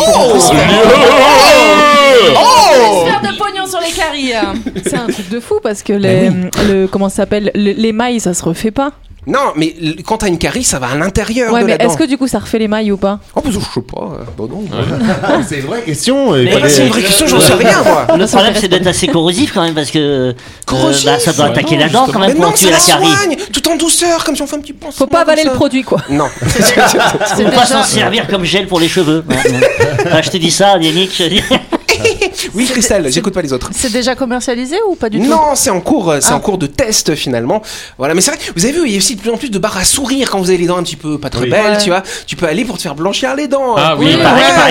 vont 2.91 3.05
faire 3.05 3.21
de 3.21 3.37
pognon 3.37 3.65
sur 3.65 3.79
les 3.79 3.91
caries. 3.91 4.33
C'est 4.83 4.95
un 4.97 5.07
truc 5.07 5.29
de 5.29 5.39
fou 5.39 5.59
parce 5.61 5.83
que 5.83 5.93
les, 5.93 6.29
le, 6.67 6.87
comment 6.87 7.09
ça 7.09 7.17
s'appelle 7.17 7.51
le- 7.55 7.71
l'émail 7.73 8.19
ça 8.19 8.33
se 8.33 8.43
refait 8.43 8.71
pas. 8.71 8.91
Non, 9.27 9.51
mais 9.57 9.75
l- 9.81 9.97
quand 10.05 10.19
t'as 10.19 10.27
une 10.29 10.37
carie, 10.37 10.63
ça 10.63 10.79
va 10.79 10.87
à 10.87 10.95
l'intérieur 10.95 11.51
Ouais, 11.51 11.59
de 11.61 11.65
mais 11.65 11.71
la 11.73 11.77
dent. 11.79 11.89
est-ce 11.89 11.97
que 11.97 12.05
du 12.05 12.17
coup 12.17 12.27
ça 12.27 12.39
refait 12.39 12.59
l'émail 12.59 12.91
ou 12.93 12.97
pas 12.97 13.19
Oh, 13.35 13.41
bah, 13.43 13.49
je 13.51 13.59
sais 13.59 13.81
pas. 13.81 14.01
euh, 14.01 14.23
bon, 14.37 14.47
non. 14.47 14.63
C'est 15.47 15.59
une 15.59 15.65
vraie 15.65 15.81
question. 15.81 16.35
il 16.35 16.45
Mais 16.45 16.51
fallait- 16.53 16.69
C'est 16.69 16.83
une 16.83 16.89
vraie 16.93 17.01
question, 17.03 17.27
j'en 17.27 17.39
sais 17.41 17.53
rien, 17.53 17.83
moi. 17.83 18.07
Le 18.17 18.25
problème, 18.25 18.53
c'est 18.55 18.69
d'être 18.69 18.87
assez 18.87 19.07
corrosif 19.07 19.51
quand 19.53 19.63
même, 19.63 19.73
parce 19.75 19.91
que 19.91 19.99
euh, 19.99 20.33
Corrosif 20.65 21.05
bah, 21.05 21.19
ça 21.19 21.33
doit 21.33 21.45
attaquer 21.45 21.75
Ouais, 21.75 21.83
la 21.83 21.89
dent 21.89 22.07
quand 22.11 22.19
Mais 22.19 22.27
même 22.29 22.37
non, 22.37 22.49
pour 22.49 22.57
ça 22.57 22.63
tuer 22.67 22.71
la 22.71 22.77
la 22.77 22.83
carie. 22.83 23.05
soigne, 23.13 23.35
tout 23.51 23.67
en 23.69 23.75
douceur, 23.75 24.23
comme 24.23 24.35
si 24.35 24.41
on 24.41 24.47
fait 24.47 24.55
un 24.55 24.61
petit 24.61 24.73
pansement. 24.73 24.91
Faut 24.97 25.07
pas 25.07 25.19
comme 25.19 25.29
avaler 25.29 25.43
ça. 25.43 25.49
le 25.49 25.55
produit 25.55 25.83
quoi. 25.83 25.99
Non. 26.09 26.27
C'est 26.47 27.43
Faut 27.43 27.51
pas 27.51 27.65
s'en 27.65 27.83
servir 27.83 28.27
comme 28.27 28.45
gel 28.45 28.65
pour 28.67 28.79
les 28.79 28.87
cheveux. 28.87 29.23
Ouais, 29.29 29.35
ouais. 29.51 29.67
Ah, 30.09 30.21
je 30.21 30.29
te 30.29 30.37
dis 30.37 30.51
ça, 30.51 30.77
Yannick. 30.77 31.21
Oui, 32.55 32.65
Christelle, 32.65 33.11
j'écoute 33.11 33.33
pas 33.33 33.41
les 33.41 33.53
autres. 33.53 33.69
C'est 33.73 33.91
déjà 33.91 34.15
commercialisé 34.15 34.75
ou 34.89 34.95
pas 34.95 35.09
du 35.09 35.19
tout? 35.19 35.25
Non, 35.27 35.55
c'est 35.55 35.69
en 35.69 35.81
cours, 35.81 36.11
euh, 36.11 36.17
c'est 36.21 36.31
Ah. 36.33 36.35
en 36.35 36.39
cours 36.39 36.57
de 36.57 36.67
test 36.67 37.15
finalement. 37.15 37.61
Voilà, 37.97 38.13
mais 38.13 38.21
c'est 38.21 38.31
vrai, 38.31 38.39
vous 38.55 38.65
avez 38.65 38.73
vu, 38.73 38.81
il 38.85 38.91
y 38.91 38.95
a 38.95 38.97
aussi 38.97 39.15
de 39.15 39.21
plus 39.21 39.31
en 39.31 39.37
plus 39.37 39.49
de 39.49 39.59
barres 39.59 39.77
à 39.77 39.83
sourire 39.83 40.29
quand 40.29 40.39
vous 40.39 40.49
avez 40.49 40.57
les 40.57 40.67
dents 40.67 40.77
un 40.77 40.83
petit 40.83 40.95
peu 40.95 41.17
pas 41.19 41.29
très 41.29 41.43
Oui. 41.43 41.49
belles, 41.49 41.71
Ouais. 41.73 41.77
tu 41.83 41.89
vois. 41.89 42.03
Tu 42.25 42.35
peux 42.35 42.47
aller 42.47 42.65
pour 42.65 42.77
te 42.77 42.81
faire 42.81 42.95
blanchir 42.95 43.35
les 43.35 43.47
dents. 43.47 43.75
Ah 43.77 43.95
oui. 43.97 44.05
Ouais, 44.05 44.13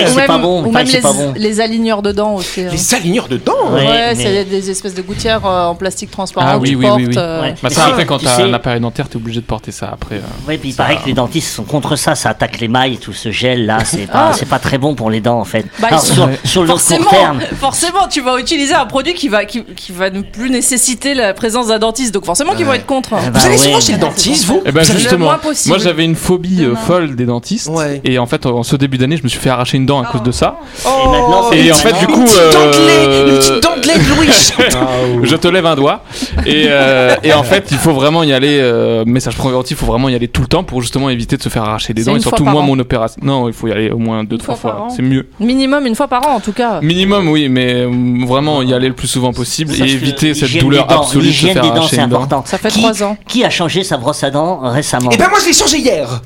c'est 0.07 0.15
même- 0.15 0.27
pas 0.27 0.37
bon. 0.37 0.63
Ou 0.65 0.71
même 0.71 0.85
les, 0.87 0.99
pas 1.01 1.13
bon. 1.13 1.33
les 1.35 1.61
aligneurs 1.61 2.01
de 2.01 2.11
dents 2.11 2.35
aussi. 2.35 2.61
hein. 2.61 2.69
Les 2.71 2.93
aligneurs 2.93 3.27
de 3.27 3.37
dents. 3.37 3.53
Ouais. 3.71 3.85
Ouais, 3.85 4.15
mais- 4.15 4.23
c'est 4.23 4.45
des 4.45 4.69
espèces 4.71 4.93
de 4.93 5.01
gouttières 5.01 5.45
euh, 5.45 5.67
en 5.67 5.75
plastique 5.75 6.11
transparent 6.11 6.47
Ah 6.49 6.57
oui, 6.57 6.75
oui, 6.75 6.85
portes. 6.85 6.97
oui, 6.99 7.05
oui. 7.09 7.15
euh. 7.17 7.41
Bah 7.41 7.55
Mais 7.63 7.69
ça, 7.69 7.85
après, 7.87 8.05
quand 8.05 8.17
tu 8.17 8.25
t'as 8.25 8.43
un 8.43 8.53
appareil 8.53 8.79
dentaire, 8.79 9.07
t'es 9.09 9.15
obligé 9.17 9.39
de 9.41 9.45
porter 9.45 9.71
ça 9.71 9.89
après. 9.93 10.15
euh. 10.15 10.47
Ouais, 10.47 10.57
puis 10.57 10.69
il 10.69 10.75
paraît 10.75 10.97
que 10.97 11.05
les 11.07 11.13
dentistes 11.13 11.53
sont 11.53 11.63
contre 11.63 11.95
ça, 11.95 12.15
ça 12.15 12.29
attaque 12.29 12.59
les 12.59 12.67
mailles, 12.67 12.97
tout 12.97 13.13
ce 13.13 13.31
gel 13.31 13.65
là, 13.65 13.79
c'est 13.85 14.07
pas, 14.07 14.29
Ah. 14.31 14.33
c'est 14.33 14.47
pas 14.47 14.59
très 14.59 14.77
bon 14.77 14.95
pour 14.95 15.09
les 15.09 15.19
dents 15.21 15.39
en 15.39 15.45
fait. 15.45 15.65
Bah, 15.79 15.97
sur, 15.99 16.27
le 16.27 16.35
court 16.67 16.79
Forcément, 16.79 17.09
terme, 17.09 17.39
forcément, 17.71 18.07
tu 18.09 18.21
vas 18.21 18.39
utiliser 18.39 18.73
un 18.73 18.85
produit 18.85 19.13
qui 19.13 19.27
va, 19.29 19.45
qui, 19.45 19.63
qui 19.63 19.91
va 19.91 20.09
ne 20.09 20.21
plus 20.21 20.49
nécessiter 20.49 21.13
la 21.13 21.33
présence 21.33 21.67
d'un 21.67 21.79
dentiste. 21.79 22.13
Donc 22.13 22.25
forcément, 22.25 22.53
qu'ils 22.53 22.65
vont 22.65 22.73
être 22.73 22.85
contre. 22.85 23.09
eh 23.13 23.29
ben 23.29 23.31
Vous 23.39 23.45
allez 23.45 23.55
ouais. 23.55 23.61
souvent 23.61 23.79
chez 23.81 23.93
le 23.93 23.99
dentiste, 23.99 24.45
vous 24.45 24.61
Eh 24.65 24.71
ben 24.71 24.81
Le 24.81 24.85
justement, 24.99 25.25
moins 25.25 25.37
possible. 25.37 25.69
moi 25.75 25.77
j'avais 25.83 26.05
une 26.05 26.15
phobie 26.15 26.63
euh, 26.63 26.75
folle 26.75 27.15
des 27.15 27.25
dentistes. 27.25 27.67
Ouais. 27.69 28.01
Et 28.05 28.17
en 28.19 28.25
fait, 28.25 28.45
en 28.45 28.63
ce 28.63 28.75
début 28.75 28.97
d'année, 28.97 29.17
je 29.17 29.23
me 29.23 29.27
suis 29.27 29.39
fait 29.39 29.49
arracher 29.49 29.77
une 29.77 29.85
dent 29.85 30.01
à 30.01 30.05
cause 30.05 30.23
de 30.23 30.31
ça. 30.31 30.59
Et 30.85 31.07
maintenant, 31.09 31.51
Et 31.51 31.63
c'est- 31.65 31.71
en 31.71 31.75
fait, 31.75 31.99
du 31.99 32.07
coup, 32.07 32.21
Une 32.21 32.25
petite 32.25 32.37
une 32.37 32.89
euh, 32.89 33.37
petite 33.39 33.63
dentelée 33.63 33.93
de 33.99 34.15
Louis. 34.15 35.23
je 35.23 35.35
te 35.35 35.47
lève 35.47 35.65
un 35.65 35.75
doigt. 35.75 36.03
Et, 36.45 36.65
euh, 36.67 37.15
et 37.23 37.33
en 37.33 37.43
fait, 37.43 37.67
il 37.71 37.77
faut 37.77 37.93
vraiment 37.93 38.23
y 38.23 38.33
aller. 38.33 38.59
euh, 38.61 39.03
message 39.05 39.35
préventif, 39.37 39.71
il 39.71 39.77
faut 39.77 39.85
vraiment 39.91 40.09
y 40.09 40.15
aller 40.15 40.27
tout 40.27 40.41
le 40.41 40.47
temps 40.47 40.63
pour 40.63 40.81
justement 40.81 41.09
éviter 41.09 41.37
de 41.37 41.41
se 41.43 41.49
faire 41.49 41.63
arracher 41.63 41.93
des 41.93 42.01
C'est 42.01 42.05
dents. 42.07 42.11
une 42.13 42.17
Et 42.19 42.21
surtout, 42.21 42.43
par 42.43 42.53
moi, 42.53 42.61
an. 42.61 42.65
mon 42.65 42.79
opération. 42.79 43.19
Non, 43.23 43.47
il 43.47 43.53
faut 43.53 43.67
y 43.67 43.71
aller 43.71 43.89
au 43.91 43.97
moins 43.97 44.23
deux, 44.23 44.37
trois 44.37 44.55
fois 44.55 44.71
par 44.71 44.79
fois. 44.79 44.87
an. 44.87 44.93
C'est 44.95 45.01
mieux. 45.01 45.27
Minimum 45.39 45.85
une 45.85 45.95
fois 45.95 46.07
par 46.07 46.27
an, 46.27 46.35
en 46.35 46.39
tout 46.39 46.51
cas. 46.53 46.79
Minimum, 46.81 47.27
oui, 47.29 47.46
mais 47.49 47.73
euh, 47.85 47.91
vraiment 48.25 48.61
y 48.61 48.73
aller 48.73 48.87
le 48.87 48.93
plus 48.93 49.07
souvent 49.07 49.33
possible 49.33 49.73
Sache 49.75 49.89
et 49.89 49.93
éviter 49.93 50.33
cette 50.33 50.57
douleur 50.57 50.87
dents- 50.87 51.01
absolue 51.01 51.27
de 51.27 51.31
se 51.31 51.33
L'hygiène 51.33 51.53
faire 51.53 51.63
des 51.63 51.71
dents, 51.71 51.87
c'est 51.87 51.99
important. 51.99 52.43
Ça 52.45 52.57
fait 52.57 52.69
Qui- 52.69 52.79
trois 52.81 53.03
ans. 53.03 53.17
Qui 53.27 53.43
a 53.43 53.49
changé 53.49 53.83
sa 53.83 53.97
brosse 53.97 54.23
à 54.23 54.29
dents 54.31 54.59
récemment 54.63 55.09
Et 55.11 55.17
ben 55.17 55.27
moi 55.29 55.39
je 55.41 55.47
l'ai 55.47 55.53
changé 55.53 55.77
hier. 55.79 56.21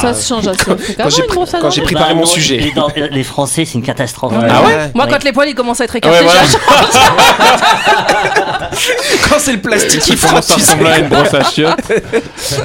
Ça 0.00 0.14
se 0.14 0.28
change 0.28 0.48
assez 0.48 0.64
Quand 0.64 0.76
j'ai 1.70 1.80
Bah, 1.80 1.86
préparé 1.86 2.14
mon 2.14 2.20
non, 2.20 2.26
sujet. 2.26 2.58
Les, 2.58 2.72
dents- 2.72 2.88
les 3.10 3.24
Français, 3.24 3.64
c'est 3.64 3.74
une 3.74 3.82
catastrophe. 3.82 4.32
Ah 4.36 4.62
ouais 4.62 4.90
Moi, 4.94 5.06
quand 5.08 5.22
les 5.24 5.32
poils 5.32 5.48
ils 5.48 5.54
commencent 5.54 5.80
à 5.80 5.84
être 5.84 5.94
Ouais, 5.94 5.98
écartés, 5.98 6.24
voilà. 6.24 6.40
Quand 9.28 9.36
c'est 9.38 9.52
le 9.52 9.60
plastique 9.60 10.00
qui 10.00 10.16
Ça 10.16 10.28
frotte, 10.28 10.46
commence 10.46 10.50
à 10.50 10.54
tu 10.54 10.60
sais. 10.60 10.66
ressembler 10.72 10.90
à 10.90 10.98
une 10.98 11.08
brosse 11.08 11.34
à 11.34 11.44
chiottes. 11.44 11.80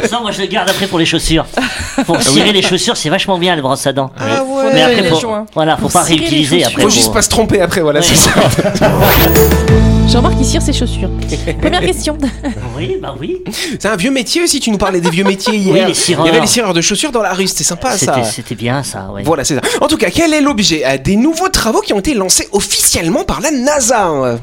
Ça, 0.10 0.20
moi, 0.22 0.32
je 0.32 0.42
le 0.42 0.48
garde 0.48 0.70
après 0.70 0.88
pour 0.88 1.00
les 1.00 1.06
chaussures. 1.06 1.46
Pour 2.06 2.22
cirer 2.22 2.52
les 2.52 2.62
chaussures, 2.62 2.98
c'est 2.98 3.10
vachement 3.10 3.38
bien, 3.38 3.56
les 3.56 3.62
brosses 3.62 3.86
à 3.88 3.94
dents. 3.94 4.12
Ah 4.20 4.44
ouais. 4.44 4.72
Mais 4.74 4.82
après, 4.84 5.02
les 5.02 5.10
faut, 5.10 5.22
voilà, 5.54 5.78
faut 5.78 5.90
pas 5.90 6.02
réutiliser 6.02 6.64
après. 6.64 6.84
Faut- 6.84 6.90
juste 6.90 7.14
pas 7.14 7.22
se 7.22 7.30
tromper 7.38 7.62
après, 7.62 7.82
voilà, 7.82 8.00
Ouais. 8.00 8.06
c'est 8.06 8.16
ça. 8.16 8.32
Jean-Marc 10.08 10.36
il 10.40 10.46
cire 10.46 10.62
ses 10.62 10.74
chaussures. 10.74 11.10
Première 11.62 11.82
question. 11.82 12.18
Oui, 12.76 12.98
bah 13.02 13.14
oui. 13.20 13.44
C'est 13.80 13.86
un 13.88 13.96
vieux 13.96 14.10
métier 14.10 14.42
aussi, 14.42 14.60
tu 14.60 14.72
nous 14.72 14.78
parlais 14.80 15.02
des 15.02 15.10
vieux 15.12 15.24
métiers 15.24 15.56
hier. 15.56 15.74
Oui, 15.74 15.82
les 15.88 15.94
cireurs. 15.94 16.26
Il 16.26 16.30
y 16.30 16.32
avait 16.32 16.40
les 16.42 16.48
cireurs 16.48 16.74
de 16.74 16.82
chaussures 16.82 17.12
dans 17.12 17.22
la 17.22 17.34
rue, 17.34 17.46
c'était 17.48 17.64
sympa 17.64 17.96
ça. 17.98 18.24
C'était 18.24 18.56
bien 18.56 18.82
ça, 18.84 19.10
ouais. 19.14 19.22
Voilà, 19.24 19.44
c'est 19.44 19.56
ça. 19.56 19.62
En 19.82 19.88
tout 19.88 19.98
cas, 19.98 20.10
quel 20.10 20.34
est 20.34 20.42
l'objet 20.42 20.82
Euh, 20.86 20.98
Des 20.98 21.16
nouveaux 21.16 21.50
travaux 21.50 21.82
qui 21.82 21.94
ont 21.94 22.00
été 22.00 22.14
lancés 22.16 22.48
officiellement 22.54 23.24
par 23.24 23.40
la 23.42 23.52
NASA? 23.52 24.40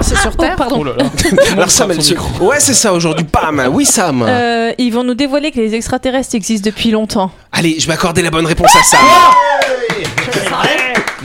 C'est 0.00 0.16
sur 0.16 0.36
Terre? 0.36 0.56
pardon. 0.56 0.78
Oh 0.80 0.84
là 0.84 0.92
là. 0.98 1.04
Alors 1.52 1.70
Sam, 1.70 1.90
elle 1.92 2.02
se- 2.02 2.14
ouais, 2.40 2.56
c'est 2.58 2.74
ça 2.74 2.92
aujourd'hui. 2.92 3.26
Bam. 3.32 3.68
Oui, 3.72 3.84
Sam. 3.84 4.24
Euh, 4.26 4.72
ils 4.78 4.90
vont 4.90 5.04
nous 5.04 5.14
dévoiler 5.14 5.50
que 5.52 5.60
les 5.60 5.74
extraterrestres 5.74 6.34
existent 6.34 6.64
depuis 6.68 6.90
longtemps. 6.90 7.30
Allez, 7.52 7.76
je 7.78 7.86
vais 7.86 7.92
accorder 7.94 8.22
la 8.22 8.30
bonne 8.30 8.46
réponse 8.46 8.74
à 8.74 8.82
Sam. 8.82 9.00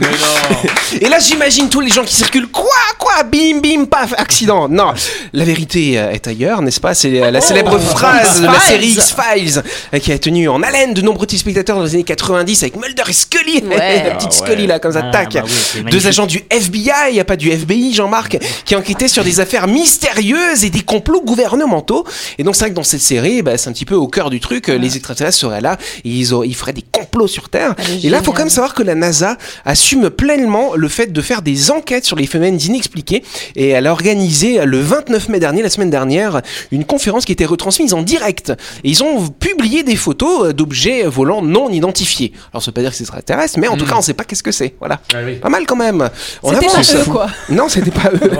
Mais 0.00 0.06
non. 0.08 0.70
Et 1.00 1.08
là, 1.08 1.18
j'imagine 1.20 1.68
tous 1.68 1.80
les 1.80 1.88
gens 1.90 2.02
qui 2.04 2.14
circulent. 2.16 2.48
Quoi 2.48 2.64
Quoi 2.98 3.22
bim, 3.22 3.60
bim, 3.62 3.84
paf, 3.84 4.12
accident. 4.16 4.68
Non, 4.68 4.92
la 5.32 5.44
vérité 5.44 5.98
euh, 5.98 6.10
est 6.10 6.26
ailleurs, 6.26 6.62
n'est-ce 6.62 6.80
pas? 6.80 6.94
C'est 6.94 7.22
euh, 7.22 7.30
la 7.30 7.40
célèbre 7.40 7.78
phrase 7.78 8.40
de 8.40 8.46
la 8.46 8.58
série 8.58 8.88
X-Files 8.88 9.62
euh, 9.94 9.98
qui 10.00 10.10
a 10.10 10.18
tenu 10.18 10.48
en 10.48 10.62
haleine 10.64 10.94
de 10.94 11.00
nombreux 11.02 11.26
téléspectateurs 11.26 11.76
dans 11.76 11.84
les 11.84 11.94
années 11.94 12.02
90 12.02 12.62
avec 12.64 12.76
Mulder 12.76 13.04
et 13.08 13.12
Scully. 13.12 13.62
Ouais. 13.64 14.04
la 14.08 14.14
petite 14.16 14.30
Ah, 14.32 14.46
Scully 14.46 14.66
là, 14.66 14.80
comme 14.80 14.92
ça, 14.92 15.02
Ah, 15.04 15.12
tac. 15.12 15.32
bah 15.34 15.90
Deux 15.90 16.06
agents 16.08 16.26
du 16.26 16.42
FBI, 16.50 17.12
il 17.12 17.20
a 17.20 17.24
pas 17.24 17.36
du 17.36 17.50
FBI, 17.50 17.94
Jean-Marc, 17.94 18.38
qui 18.64 18.74
enquêtaient 18.74 19.08
sur 19.08 19.22
des 19.22 19.38
affaires 19.38 19.68
mystérieuses 19.68 20.64
et 20.64 20.70
des 20.70 20.82
complots 20.82 21.22
gouvernementaux. 21.22 22.04
Et 22.38 22.42
donc 22.42 22.56
c'est 22.56 22.62
vrai 22.64 22.70
que 22.70 22.74
dans 22.76 22.82
cette 22.82 23.00
série, 23.02 23.42
bah, 23.42 23.56
c'est 23.58 23.68
un 23.68 23.72
petit 23.72 23.84
peu 23.86 23.94
au 23.94 24.08
cœur 24.08 24.28
du 24.30 24.40
truc. 24.40 24.66
Les 24.68 24.96
extraterrestres 24.96 25.38
seraient 25.38 25.60
là 25.60 25.76
et 26.04 26.08
ils, 26.08 26.34
auraient- 26.34 26.48
ils 26.48 26.56
feraient 26.56 26.72
des 26.72 26.84
complots 26.90 27.28
sur 27.28 27.48
Terre. 27.48 27.74
Et 28.02 28.10
là, 28.10 28.22
faut 28.22 28.32
quand 28.32 28.40
même 28.40 28.48
savoir 28.50 28.74
que 28.74 28.82
la 28.82 28.94
NASA 29.04 29.36
assume 29.64 30.10
pleinement 30.10 30.74
le 30.74 30.88
fait 30.88 31.12
de 31.12 31.20
faire 31.20 31.42
des 31.42 31.70
enquêtes 31.70 32.04
sur 32.04 32.16
les 32.16 32.26
phénomènes 32.26 32.58
inexpliqués. 32.60 33.22
Et 33.56 33.68
elle 33.68 33.86
a 33.86 33.92
organisé 33.92 34.60
euh, 34.60 34.64
le 34.64 34.80
29 34.80 35.28
mai 35.28 35.40
dernier, 35.40 35.62
la 35.62 35.70
semaine 35.70 35.90
dernière, 35.90 36.40
une 36.72 36.84
conférence 36.84 37.24
qui 37.24 37.32
était 37.32 37.44
retransmise 37.44 37.94
en 37.94 38.02
direct. 38.02 38.52
Et 38.82 38.90
ils 38.90 39.02
ont 39.04 39.28
publié 39.28 39.82
des 39.82 39.96
photos 39.96 40.48
euh, 40.48 40.52
d'objets 40.52 41.04
volants 41.04 41.42
non 41.42 41.68
identifiés. 41.70 42.32
Alors 42.52 42.62
ça 42.62 42.70
veut 42.70 42.74
pas 42.74 42.80
dire 42.80 42.90
que 42.90 42.96
c'est 42.96 43.04
extraterrestre, 43.04 43.58
mais 43.58 43.68
en 43.68 43.76
tout 43.76 43.86
cas, 43.86 43.96
on 43.96 44.02
sait 44.02 44.14
pas 44.14 44.24
qu'est-ce 44.24 44.42
que 44.42 44.52
c'est. 44.52 44.74
Voilà. 44.78 45.00
Pas 45.42 45.48
mal 45.48 45.66
quand 45.66 45.76
même. 45.76 46.08
On 46.42 46.50
avance. 46.54 46.72
pas 46.72 46.98
eux, 46.98 47.04
quoi. 47.04 47.26
Non, 47.50 47.68
c'était 47.68 47.90
pas 47.90 48.10
eux. 48.12 48.30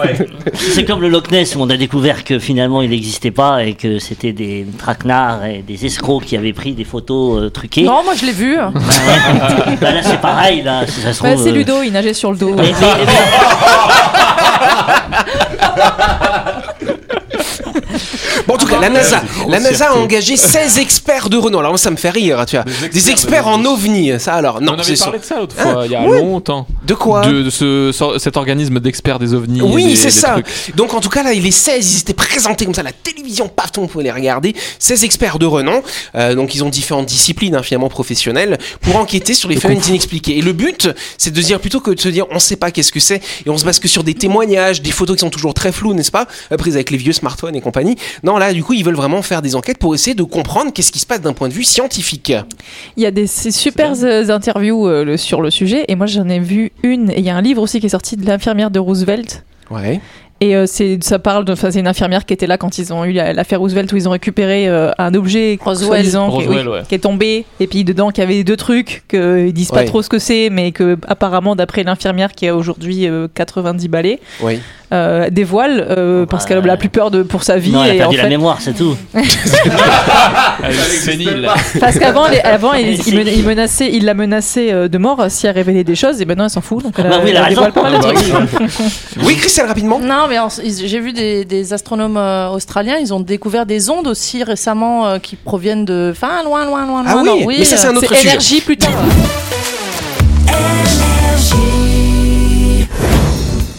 C'est 0.55 0.85
comme 0.85 1.01
le 1.01 1.09
Loch 1.09 1.31
Ness 1.31 1.55
où 1.57 1.61
on 1.61 1.71
a 1.71 1.77
découvert 1.77 2.25
que 2.25 2.39
finalement 2.39 2.83
il 2.83 2.91
n'existait 2.91 3.31
pas 3.31 3.65
et 3.65 3.75
que 3.75 3.99
c'était 3.99 4.33
des 4.33 4.67
traquenards 4.79 5.45
et 5.47 5.63
des 5.63 5.87
escrocs 5.87 6.25
qui 6.25 6.37
avaient 6.37 6.53
pris 6.53 6.73
des 6.73 6.85
photos 6.85 7.43
euh, 7.43 7.51
truquées. 7.51 7.83
Non, 7.83 8.03
moi 8.05 8.15
je 8.15 8.27
l'ai 8.27 8.33
vu. 8.33 8.57
Bah, 8.57 8.73
ouais. 8.75 9.77
Bah, 9.81 9.93
là 9.93 10.03
c'est 10.03 10.21
pareil, 10.21 10.44
là, 10.65 10.87
si 10.87 11.01
ça 11.01 11.13
se 11.13 11.23
Bah, 11.23 11.31
trouve, 11.33 11.43
c'est 11.45 11.51
euh, 11.51 11.55
Ludo, 11.55 11.83
il 11.83 11.93
nageait 11.93 12.15
sur 12.15 12.31
le 12.33 12.37
dos. 12.39 12.55
mais- 12.55 12.73
mais- 12.73 12.95
Bon, 18.47 18.55
en 18.55 18.57
tout 18.57 18.59
cas, 18.59 18.63
la 18.81 18.89
NASA, 18.91 19.23
la 19.49 19.61
NASA 19.61 19.91
a 19.91 19.95
engagé 19.95 20.37
16 20.37 20.79
experts 20.79 21.29
de 21.29 21.37
renom. 21.37 21.59
Alors, 21.61 21.73
moi, 21.73 21.79
ça 21.79 21.91
me 21.91 21.97
fait 21.97 22.11
rire, 22.11 22.45
tu 22.47 22.57
vois. 22.57 22.65
Des 22.93 23.11
experts, 23.11 23.47
en 23.49 23.65
ovni, 23.65 24.13
ça 24.19 24.35
alors. 24.35 24.59
On 24.61 24.65
Non, 24.65 24.75
avait 24.75 24.83
c'est 24.97 25.03
parlé 25.05 25.19
ça. 25.19 25.23
de 25.23 25.29
ça 25.29 25.41
l'autre 25.41 25.57
fois, 25.57 25.83
il 25.87 25.93
y 25.93 25.97
a 25.97 26.05
longtemps. 26.05 26.67
De 26.85 26.95
quoi 26.95 27.23
De, 27.27 27.43
de 27.43 27.51
ce, 27.51 27.91
ce- 27.93 28.19
cet 28.19 28.37
organisme 28.37 28.81
d'experts 28.81 29.19
des 29.19 29.35
ovnis. 29.35 29.63
Oui, 29.63 29.97
c'est 29.97 30.11
ça. 30.11 30.33
trucs. 30.33 30.75
Donc 30.77 30.95
en 30.95 31.01
tout 31.01 31.09
cas 31.09 31.23
là, 31.23 31.33
les 31.33 31.51
16, 31.51 31.95
ils 31.95 32.01
étaient 32.01 32.13
présentés 32.15 32.65
comme 32.65 32.75
ça 32.75 32.81
à 32.83 32.85
la 32.85 32.93
télévision, 32.93 33.49
paf, 33.49 33.71
monde 33.77 33.89
pouvait 33.91 34.05
les 34.05 34.11
regarder. 34.13 34.55
16 34.79 35.05
experts 35.05 35.39
de 35.39 35.47
renom, 35.47 35.83
euh, 36.15 36.35
donc 36.35 36.55
ils 36.55 36.63
ont 36.65 36.69
différentes 36.69 37.07
disciplines 37.07 37.55
hein, 37.57 37.63
finalement 37.63 37.89
professionnelles 37.89 38.59
pour 38.81 38.97
enquêter 38.97 39.35
sur 39.35 39.49
les 39.49 39.57
phénomènes 39.57 39.83
inexpliqués. 39.89 40.39
Et 40.39 40.43
le 40.43 40.53
but, 40.53 40.89
c'est 41.19 41.33
de 41.33 41.41
se 41.41 41.47
dire 41.47 41.61
plutôt 41.61 41.81
que 41.81 41.91
de 41.91 42.01
se 42.01 42.09
dire 42.09 42.27
on 42.31 42.39
sait 42.39 42.57
pas 42.57 42.71
qu'est-ce 42.71 42.93
que 42.93 43.01
c'est 43.01 43.23
et 43.47 43.51
on 43.51 43.57
se 43.59 43.65
base 43.65 43.79
que 43.79 43.89
sur 43.89 44.05
des 44.05 44.15
témoignages, 44.15 44.83
des 44.83 44.91
photos 44.91 45.17
qui 45.17 45.21
sont 45.21 45.31
toujours 45.31 45.55
très 45.55 45.73
floues, 45.73 45.95
n'est-ce 45.95 46.11
pas, 46.11 46.27
euh, 46.53 46.57
prises 46.57 46.75
avec 46.75 46.91
les 46.91 46.97
vieux 46.99 47.13
smartphones 47.13 47.55
et 47.57 47.61
compagnie. 47.61 47.97
Non 48.23 48.37
là, 48.39 48.53
du 48.53 48.64
coup, 48.65 48.73
ils 48.73 48.85
veulent 48.85 48.95
vraiment 48.95 49.23
faire 49.23 49.43
des 49.43 49.55
enquêtes 49.55 49.79
pour 49.79 49.95
essayer 49.95 50.15
de 50.15 50.23
comprendre 50.23 50.73
qu'est-ce 50.73 50.93
qui 50.93 50.99
se 50.99 51.07
passe 51.07 51.21
d'un 51.21 51.33
point 51.33 51.49
de 51.49 51.53
vue 51.53 51.65
scientifique. 51.65 52.33
Il 52.97 53.03
y 53.03 53.07
a 53.07 53.11
des 53.11 53.27
ces 53.27 53.51
super 53.51 53.93
euh, 54.03 54.29
interviews 54.29 54.89
euh, 54.89 55.17
sur 55.17 55.43
le 55.43 55.51
sujet, 55.51 55.85
et 55.89 55.95
moi 55.95 56.07
j'en 56.07 56.29
ai 56.29 56.41
vu 56.41 56.73
une, 56.83 57.11
et 57.11 57.19
il 57.19 57.25
y 57.25 57.31
a 57.31 57.37
un 57.37 57.43
livre 57.43 57.63
aussi 57.63 57.81
qui 57.81 57.87
est 57.87 57.91
sorti 57.91 58.17
de 58.17 58.27
l'infirmière 58.27 58.71
de 58.71 58.79
Roosevelt. 58.79 59.45
Ouais. 59.71 60.01
Et 60.41 60.57
euh, 60.57 60.67
c'est 60.67 60.99
ça 61.03 61.19
parle 61.19 61.45
de, 61.45 61.55
c'est 61.55 61.75
une 61.79 61.87
infirmière 61.87 62.27
qui 62.27 62.35
était 62.35 62.47
là 62.49 62.59
quand 62.59 62.77
ils 62.79 62.93
ont 62.93 63.05
eu 63.05 63.13
la- 63.13 63.33
l'affaire 63.33 63.61
Roosevelt 63.61 63.91
où 63.93 63.97
ils 63.97 64.09
ont 64.09 64.13
récupéré 64.13 64.69
euh, 64.69 64.91
un 64.99 65.15
objet 65.15 65.57
Roswell. 65.63 66.05
qui, 66.05 66.17
Roswell, 66.17 66.69
oui, 66.69 66.73
ouais. 66.75 66.83
qui 66.89 66.95
est 66.97 66.99
tombé 66.99 67.45
et 67.61 67.67
puis 67.69 67.85
dedans 67.85 68.11
qu'il 68.11 68.23
y 68.23 68.27
avait 68.27 68.43
deux 68.45 68.57
trucs 68.57 69.05
qu'ils 69.09 69.53
disent 69.53 69.71
pas 69.71 69.85
trop 69.85 70.03
ce 70.03 70.09
que 70.09 70.19
c'est 70.19 70.51
mais 70.51 70.73
que 70.73 70.99
apparemment 71.07 71.55
d'après 71.57 71.83
l'infirmière 71.85 72.33
qui 72.33 72.49
a 72.49 72.57
aujourd'hui 72.57 73.07
euh, 73.09 73.29
90 73.33 73.89
balais 73.89 74.21
Oui. 74.43 74.59
euh, 74.93 75.31
dévoile 75.31 75.87
euh, 75.89 76.27
parce 76.27 76.45
bah, 76.49 76.57
qu'elle 76.61 76.69
a 76.71 76.77
plus 76.77 76.89
peur 76.91 77.11
de 77.13 77.23
pour 77.23 77.43
sa 77.45 77.57
vie 77.57 77.71
Non, 77.71 77.85
elle 77.85 77.91
a 77.93 77.95
et 77.95 77.97
en 77.99 78.01
perdu 78.01 78.17
la 78.17 78.23
fait 78.25 78.29
mémoire, 78.29 78.59
c'est 78.61 78.75
tout. 78.75 78.97
Elle 80.65 81.49
parce 81.81 81.99
qu'avant 81.99 82.29
les- 82.29 82.41
avant 82.41 82.73
il, 82.75 82.99
il 83.07 83.15
men- 83.17 83.29
il 83.29 83.45
menaçait 83.45 83.91
il 83.93 84.05
l'a 84.05 84.15
menacé 84.15 84.73
euh, 84.73 84.89
de 84.89 84.99
mort 84.99 85.25
si 85.29 85.47
elle 85.47 85.55
révélait 85.55 85.85
des 85.85 85.95
choses 85.95 86.21
et 86.21 86.25
maintenant 86.25 86.45
elle 86.45 86.51
s'en 86.51 86.61
fout 86.61 86.83
donc 86.83 86.95
elle, 86.99 87.09
Bah 87.09 87.21
oui, 87.23 87.31
elle 87.31 87.37
a 87.37 87.43
elle 87.45 87.49
dévoile 87.51 87.71
raison. 87.73 87.83
pas 87.83 87.91
mal 87.91 88.01
de 88.01 88.07
Ah 88.07 88.13
bah 88.13 88.59
trucs. 88.69 88.71
Oui, 89.25 89.37
Christelle, 89.37 89.67
rapidement. 89.67 89.99
Non, 90.01 90.24
mais 90.29 90.39
en- 90.39 90.49
ils- 90.63 90.87
j'ai 90.87 91.01
vu 91.01 91.13
des, 91.13 91.45
des 91.45 91.73
astronomes 91.73 92.17
euh, 92.17 92.49
australiens, 92.51 92.97
ils 93.01 93.13
ont 93.15 93.21
découvert 93.21 93.67
des 93.67 93.91
ondes 93.91 94.07
aussi 94.07 94.43
récemment 94.43 95.07
euh, 95.07 95.19
qui 95.19 95.37
proviennent 95.37 95.85
de. 95.85 96.11
Enfin, 96.13 96.43
loin, 96.45 96.65
loin, 96.67 96.87
loin, 96.87 97.03
Ah 97.07 97.13
loin. 97.15 97.23
oui, 97.23 97.29
non, 97.41 97.47
mais 97.59 97.65
ça, 97.65 97.77
c'est 97.77 97.87
un 97.89 97.95
euh, 97.95 97.99
autre 97.99 98.15
sujet. 98.15 98.29
énergie 98.29 98.61
plus 98.61 98.77
tard 98.77 98.91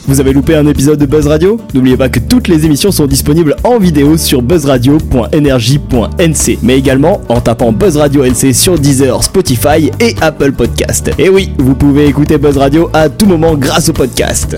Vous 0.07 0.19
avez 0.19 0.33
loupé 0.33 0.55
un 0.55 0.67
épisode 0.67 0.99
de 0.99 1.07
Buzz 1.07 1.25
Radio? 1.25 1.59
N'oubliez 1.73 1.97
pas 1.97 2.09
que 2.09 2.19
toutes 2.19 2.47
les 2.47 2.63
émissions 2.63 2.91
sont 2.91 3.07
disponibles 3.07 3.55
en 3.63 3.79
vidéo 3.79 4.17
sur 4.17 4.43
buzzradio.energie.nc, 4.43 6.59
mais 6.61 6.77
également 6.77 7.21
en 7.27 7.41
tapant 7.41 7.71
Buzz 7.71 7.97
Radio 7.97 8.23
NC 8.23 8.53
sur 8.53 8.77
Deezer, 8.77 9.23
Spotify 9.23 9.89
et 9.99 10.15
Apple 10.21 10.51
Podcast. 10.51 11.09
Et 11.17 11.27
oui, 11.29 11.51
vous 11.57 11.73
pouvez 11.73 12.05
écouter 12.05 12.37
Buzz 12.37 12.57
Radio 12.57 12.87
à 12.93 13.09
tout 13.09 13.25
moment 13.25 13.55
grâce 13.55 13.89
au 13.89 13.93
podcast. 13.93 14.57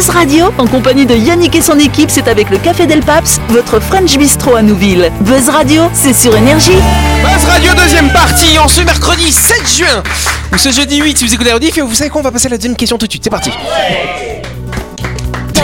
Buzz 0.00 0.08
Radio, 0.08 0.46
en 0.56 0.66
compagnie 0.66 1.04
de 1.04 1.14
Yannick 1.14 1.54
et 1.56 1.60
son 1.60 1.78
équipe, 1.78 2.08
c'est 2.10 2.26
avec 2.26 2.48
le 2.48 2.56
Café 2.56 2.86
Del 2.86 3.00
Paps, 3.00 3.38
votre 3.50 3.80
French 3.80 4.16
Bistro 4.16 4.54
à 4.54 4.62
Nouville. 4.62 5.12
Buzz 5.20 5.50
Radio, 5.50 5.90
c'est 5.92 6.14
sur 6.14 6.34
Énergie. 6.34 6.70
Buzz 7.22 7.44
Radio 7.44 7.74
deuxième 7.74 8.10
partie 8.10 8.58
en 8.58 8.66
ce 8.66 8.80
mercredi 8.80 9.30
7 9.30 9.76
juin 9.76 10.02
ou 10.54 10.56
ce 10.56 10.70
jeudi 10.70 11.02
8 11.02 11.18
si 11.18 11.26
vous 11.26 11.34
écoutez 11.34 11.50
la 11.50 11.56
rediff 11.56 11.76
et 11.76 11.82
vous 11.82 11.94
savez 11.94 12.08
quoi 12.08 12.22
on 12.22 12.24
va 12.24 12.32
passer 12.32 12.46
à 12.46 12.50
la 12.50 12.56
deuxième 12.56 12.76
question 12.76 12.96
tout 12.96 13.06
de 13.06 13.12
suite 13.12 13.24
c'est 13.24 13.28
parti 13.28 13.50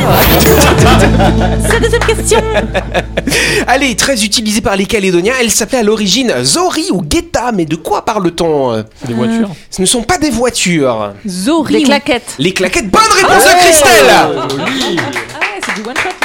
la 0.08 1.80
deuxième 1.80 2.04
question 2.04 2.40
Allez, 3.66 3.96
très 3.96 4.24
utilisée 4.24 4.60
par 4.60 4.76
les 4.76 4.86
Calédoniens, 4.86 5.34
elle 5.40 5.50
s'appelait 5.50 5.78
à 5.78 5.82
l'origine 5.82 6.32
Zori 6.42 6.88
ou 6.92 7.02
Guetta, 7.02 7.52
mais 7.52 7.64
de 7.64 7.76
quoi 7.76 8.04
parle-t-on? 8.04 8.84
C'est 9.00 9.08
des 9.08 9.14
voitures. 9.14 9.50
Ce 9.70 9.80
ne 9.80 9.86
sont 9.86 10.02
pas 10.02 10.18
des 10.18 10.30
voitures. 10.30 11.12
Zori 11.26 11.74
Les 11.74 11.82
claquettes. 11.82 12.34
Les 12.38 12.52
claquettes, 12.52 12.90
bonne 12.90 13.02
réponse 13.14 13.44
de 13.44 13.58
Christelle 13.58 14.06
ah 14.08 14.46
ouais 15.40 15.60
c'est 15.64 15.74
du 15.82 15.88
one 15.88 15.96
shot. 15.96 16.15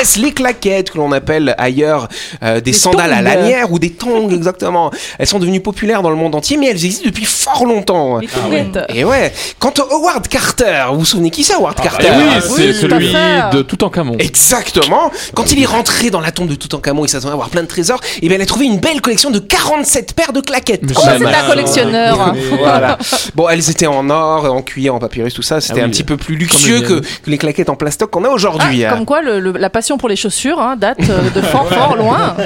Yes, 0.00 0.16
les 0.16 0.32
claquettes 0.32 0.90
que 0.92 0.98
l'on 0.98 1.12
appelle 1.12 1.54
ailleurs 1.58 2.08
euh, 2.42 2.54
des 2.56 2.70
Des 2.70 2.72
sandales 2.72 3.12
à 3.12 3.16
tongs. 3.18 3.22
lanière 3.22 3.70
ou 3.72 3.78
des 3.78 3.90
tongs 3.90 4.30
exactement. 4.30 4.90
Elles 5.18 5.26
sont 5.26 5.38
devenues 5.38 5.60
populaires 5.60 6.02
dans 6.02 6.08
le 6.10 6.16
monde 6.16 6.34
entier, 6.34 6.56
mais 6.56 6.66
elles 6.68 6.84
existent 6.84 7.04
depuis 7.06 7.24
fort 7.26 7.66
longtemps. 7.66 8.18
les 8.18 8.28
tonguettes 8.28 8.78
Et 8.94 9.04
ouais, 9.04 9.32
quant 9.58 9.70
à 9.76 9.82
Howard 9.94 10.26
Carter, 10.28 10.84
vous 10.92 11.00
vous 11.00 11.04
souvenez 11.04 11.30
qui 11.30 11.44
c'est 11.44 11.54
Howard 11.54 11.76
Eh 11.80 11.82
Carter 11.82 12.08
oui, 12.16 12.24
oui, 12.32 12.42
c'est 12.56 12.72
celui 12.72 13.12
de 13.52 13.62
Toutankhamon. 13.62 14.16
Exactement. 14.18 15.10
Quand 15.34 15.52
il 15.52 15.62
est 15.62 15.66
rentré 15.66 16.08
dans 16.10 16.20
la 16.20 16.30
tombe 16.32 16.48
de 16.48 16.54
Toutankhamon, 16.54 17.04
il 17.04 17.08
s'attendait 17.08 17.30
à 17.32 17.34
avoir 17.34 17.50
plein 17.50 17.62
de 17.62 17.68
trésors. 17.68 18.00
Et 18.22 18.28
bien, 18.28 18.36
il 18.38 18.42
a 18.42 18.46
trouvé 18.46 18.64
une 18.66 18.78
belle 18.78 19.00
collection 19.02 19.30
de 19.30 19.38
47 19.38 20.14
paires 20.14 20.32
de 20.32 20.40
claquettes. 20.40 20.82
Mais 20.82 20.92
Oh, 20.96 21.00
ça 21.00 21.18
c'est 21.18 21.24
un 21.26 21.46
collectionneur. 21.46 22.34
Voilà. 22.58 22.96
Bon, 23.34 23.48
elles 23.48 23.68
étaient 23.70 23.86
en 23.86 24.08
or, 24.08 24.44
en 24.46 24.62
cuir, 24.62 24.94
en 24.94 24.98
papyrus, 24.98 25.34
tout 25.34 25.42
ça. 25.42 25.60
C'était 25.60 25.74
Ah 25.80 25.82
oui, 25.82 25.88
un 25.88 25.90
petit 25.90 26.04
peu 26.04 26.16
plus 26.16 26.36
luxueux 26.36 26.80
que, 26.80 27.02
les 27.26 27.38
claquettes 27.38 27.68
en 27.70 27.76
plastoc 27.76 28.10
qu'on 28.10 28.24
a 28.24 28.28
aujourd'hui. 28.28 28.84
Ah, 28.84 28.90
comme 28.94 29.04
quoi, 29.04 29.20
le- 29.20 29.40
le- 29.40 29.52
la 29.52 29.70
passion 29.70 29.89
pour 29.98 30.08
les 30.08 30.16
chaussures 30.16 30.60
hein, 30.60 30.76
date 30.76 30.98
euh, 31.08 31.30
de 31.30 31.40
fort, 31.42 31.68
fort 31.72 31.96
loin. 31.96 32.36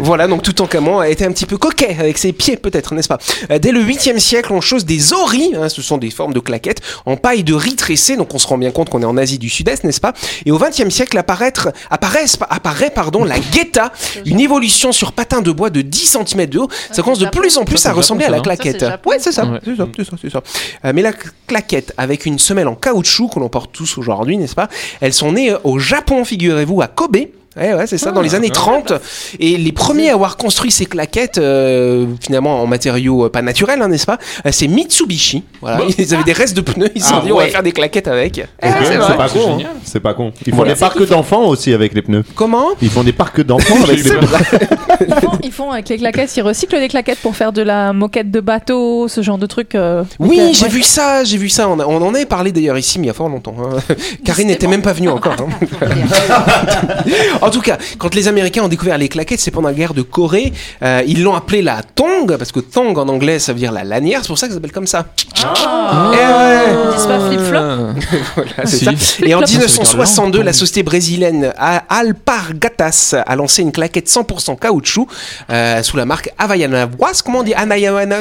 Voilà, 0.00 0.26
donc 0.26 0.42
Toutankhamon 0.42 0.98
a 1.00 1.08
été 1.08 1.24
un 1.24 1.32
petit 1.32 1.46
peu 1.46 1.56
coquet 1.56 1.96
avec 1.98 2.18
ses 2.18 2.32
pieds, 2.32 2.56
peut-être, 2.56 2.94
n'est-ce 2.94 3.08
pas? 3.08 3.18
Euh, 3.50 3.58
Dès 3.58 3.72
le 3.72 3.82
8e 3.82 4.18
siècle, 4.18 4.52
on 4.52 4.60
chose 4.60 4.84
des 4.84 5.12
oris, 5.12 5.50
hein, 5.56 5.68
ce 5.68 5.82
sont 5.82 5.98
des 5.98 6.10
formes 6.10 6.32
de 6.32 6.40
claquettes 6.40 6.80
en 7.06 7.16
paille 7.16 7.44
de 7.44 7.54
riz 7.54 7.76
tressé, 7.76 8.16
donc 8.16 8.34
on 8.34 8.38
se 8.38 8.46
rend 8.46 8.58
bien 8.58 8.70
compte 8.70 8.88
qu'on 8.90 9.02
est 9.02 9.06
en 9.06 9.16
Asie 9.16 9.38
du 9.38 9.48
Sud-Est, 9.48 9.84
n'est-ce 9.84 10.00
pas? 10.00 10.12
Et 10.46 10.50
au 10.52 10.58
20e 10.58 10.90
siècle 10.90 11.16
apparaître, 11.18 11.68
apparaissent- 11.90 12.38
apparaît 12.50 12.90
pardon, 12.90 13.24
la 13.24 13.38
guetta, 13.38 13.92
une 14.26 14.40
évolution 14.40 14.92
sur 14.92 15.12
patin 15.12 15.40
de 15.40 15.50
bois 15.50 15.70
de 15.70 15.82
10 15.82 16.18
cm 16.26 16.46
de 16.46 16.58
haut. 16.58 16.68
Ça 16.90 17.02
commence 17.02 17.18
de 17.18 17.26
plus 17.28 17.56
en 17.58 17.64
plus 17.64 17.78
Ça, 17.78 17.90
à 17.90 17.92
ressembler 17.92 18.26
à 18.26 18.30
la 18.30 18.38
ça, 18.38 18.42
claquette. 18.42 18.80
Ça, 18.80 18.98
ouais, 19.06 19.16
c'est 19.18 19.32
ça, 19.32 19.44
Ouais. 19.44 19.60
c'est 19.64 19.76
ça, 19.76 19.86
c'est 19.96 20.04
ça, 20.04 20.16
c'est 20.20 20.30
ça. 20.30 20.42
Euh, 20.84 20.92
mais 20.94 21.02
la 21.02 21.12
claquette 21.46 21.92
avec 21.96 22.26
une 22.26 22.38
semelle 22.38 22.68
en 22.68 22.74
caoutchouc 22.74 23.28
que 23.34 23.38
l'on 23.40 23.48
porte 23.48 23.70
tous 23.72 23.98
aujourd'hui, 23.98 24.36
n'est-ce 24.36 24.54
pas? 24.54 24.68
Elles 25.00 25.12
sont 25.12 25.32
nées 25.32 25.54
au 25.64 25.78
Japon, 25.78 26.24
figurez-vous, 26.34 26.82
à 26.82 26.88
Kobe. 26.88 27.16
Ouais, 27.56 27.72
ouais, 27.74 27.86
c'est 27.86 27.98
ça, 27.98 28.10
dans 28.10 28.20
les 28.20 28.34
années 28.34 28.50
30. 28.50 28.92
Et 29.38 29.56
les 29.56 29.72
premiers 29.72 30.10
à 30.10 30.14
avoir 30.14 30.36
construit 30.36 30.70
ces 30.72 30.86
claquettes, 30.86 31.38
euh, 31.38 32.06
finalement 32.20 32.60
en 32.62 32.66
matériaux 32.66 33.26
euh, 33.26 33.28
pas 33.28 33.42
naturels, 33.42 33.80
hein, 33.80 33.88
n'est-ce 33.88 34.06
pas 34.06 34.18
euh, 34.46 34.50
C'est 34.52 34.66
Mitsubishi. 34.68 35.44
Voilà, 35.60 35.84
ils 35.98 36.14
avaient 36.14 36.24
des 36.24 36.32
restes 36.32 36.56
de 36.56 36.60
pneus, 36.60 36.90
ils 36.94 37.02
se 37.02 37.08
sont 37.10 37.16
Ah 37.18 37.22
dit 37.24 37.32
on 37.32 37.36
va 37.38 37.46
faire 37.46 37.62
des 37.62 37.72
claquettes 37.72 38.08
avec. 38.08 38.38
Eh, 38.38 38.68
Ok, 38.68 38.74
c'est 38.82 39.16
pas 39.16 39.28
con. 39.28 39.38
hein. 39.38 39.58
génial. 39.58 39.70
C'est 39.84 40.00
pas 40.00 40.14
con. 40.14 40.32
Ils 40.46 40.50
font 40.50 40.56
Voilà. 40.56 40.74
des 40.74 40.80
parcs 40.80 41.06
d'enfants 41.06 41.44
aussi 41.46 41.72
avec 41.72 41.94
les 41.94 42.02
pneus. 42.02 42.24
Comment 42.34 42.66
Ils 42.82 42.90
font 42.90 43.04
des 43.04 43.12
parcs 43.12 43.40
d'enfants 43.42 43.76
avec 43.84 44.02
les 44.02 44.10
pneus. 44.10 44.20
ils 45.06 45.14
font, 45.14 45.38
ils 45.44 45.52
font 45.52 45.70
avec 45.70 45.88
les 45.88 45.98
claquettes 45.98 46.36
ils 46.36 46.42
recyclent 46.42 46.76
les 46.78 46.88
claquettes 46.88 47.18
pour 47.20 47.36
faire 47.36 47.52
de 47.52 47.62
la 47.62 47.92
moquette 47.92 48.30
de 48.30 48.40
bateau 48.40 49.06
ce 49.08 49.22
genre 49.22 49.38
de 49.38 49.46
truc 49.46 49.74
euh, 49.74 50.02
Oui, 50.18 50.40
j'ai 50.54 50.64
ouais. 50.64 50.68
vu 50.70 50.82
ça, 50.82 51.22
j'ai 51.24 51.36
vu 51.36 51.48
ça. 51.48 51.68
On, 51.68 51.78
a- 51.78 51.86
on 51.86 52.02
en 52.02 52.14
avait 52.14 52.26
parlé 52.26 52.50
d'ailleurs 52.52 52.78
ici, 52.78 52.98
mais 52.98 53.04
il 53.04 53.08
y 53.08 53.10
a 53.10 53.14
fort 53.14 53.28
longtemps. 53.28 53.54
hein. 53.62 53.76
Karine 54.24 54.48
n'était 54.48 54.66
même 54.66 54.82
pas 54.82 54.92
venue 54.92 55.08
encore. 55.08 55.36
En 57.44 57.50
tout 57.50 57.60
cas, 57.60 57.78
quand 57.98 58.14
les 58.14 58.28
Américains 58.28 58.62
ont 58.62 58.68
découvert 58.68 58.98
les 58.98 59.08
claquettes, 59.08 59.40
c'est 59.40 59.50
pendant 59.50 59.68
la 59.68 59.74
guerre 59.74 59.94
de 59.94 60.02
Corée. 60.02 60.52
Euh, 60.82 61.02
ils 61.06 61.22
l'ont 61.22 61.34
appelé 61.34 61.62
la 61.62 61.82
tong, 61.82 62.36
parce 62.36 62.52
que 62.52 62.60
tong 62.60 62.96
en 62.98 63.08
anglais, 63.08 63.38
ça 63.38 63.52
veut 63.52 63.58
dire 63.58 63.72
la 63.72 63.84
lanière. 63.84 64.20
C'est 64.22 64.28
pour 64.28 64.38
ça 64.38 64.46
que 64.46 64.52
ça 64.52 64.56
s'appelle 64.58 64.72
comme 64.72 64.86
ça. 64.86 65.06
Ah. 65.44 66.10
Ouais. 66.10 66.74
Ils 66.90 66.96
disent 66.96 67.06
pas 67.06 67.20
flip-flop 67.28 67.60
Voilà, 68.36 68.50
c'est 68.64 68.76
Si. 68.76 68.84
ça. 68.84 68.90
Et 69.24 69.34
en 69.34 69.38
Flip-flop, 69.38 69.58
1962, 69.58 70.42
la 70.42 70.52
société 70.52 70.82
brésilienne 70.82 71.52
Alpargatas 71.58 73.14
a 73.26 73.36
lancé 73.36 73.62
une 73.62 73.72
claquette 73.72 74.08
100% 74.08 74.58
caoutchouc 74.58 75.06
euh, 75.50 75.82
sous 75.82 75.96
la 75.96 76.04
marque 76.04 76.30
Havaianas. 76.38 76.88
Comment 77.24 77.40
on 77.40 77.42
dit 77.42 77.54
Havaianas? 77.54 78.20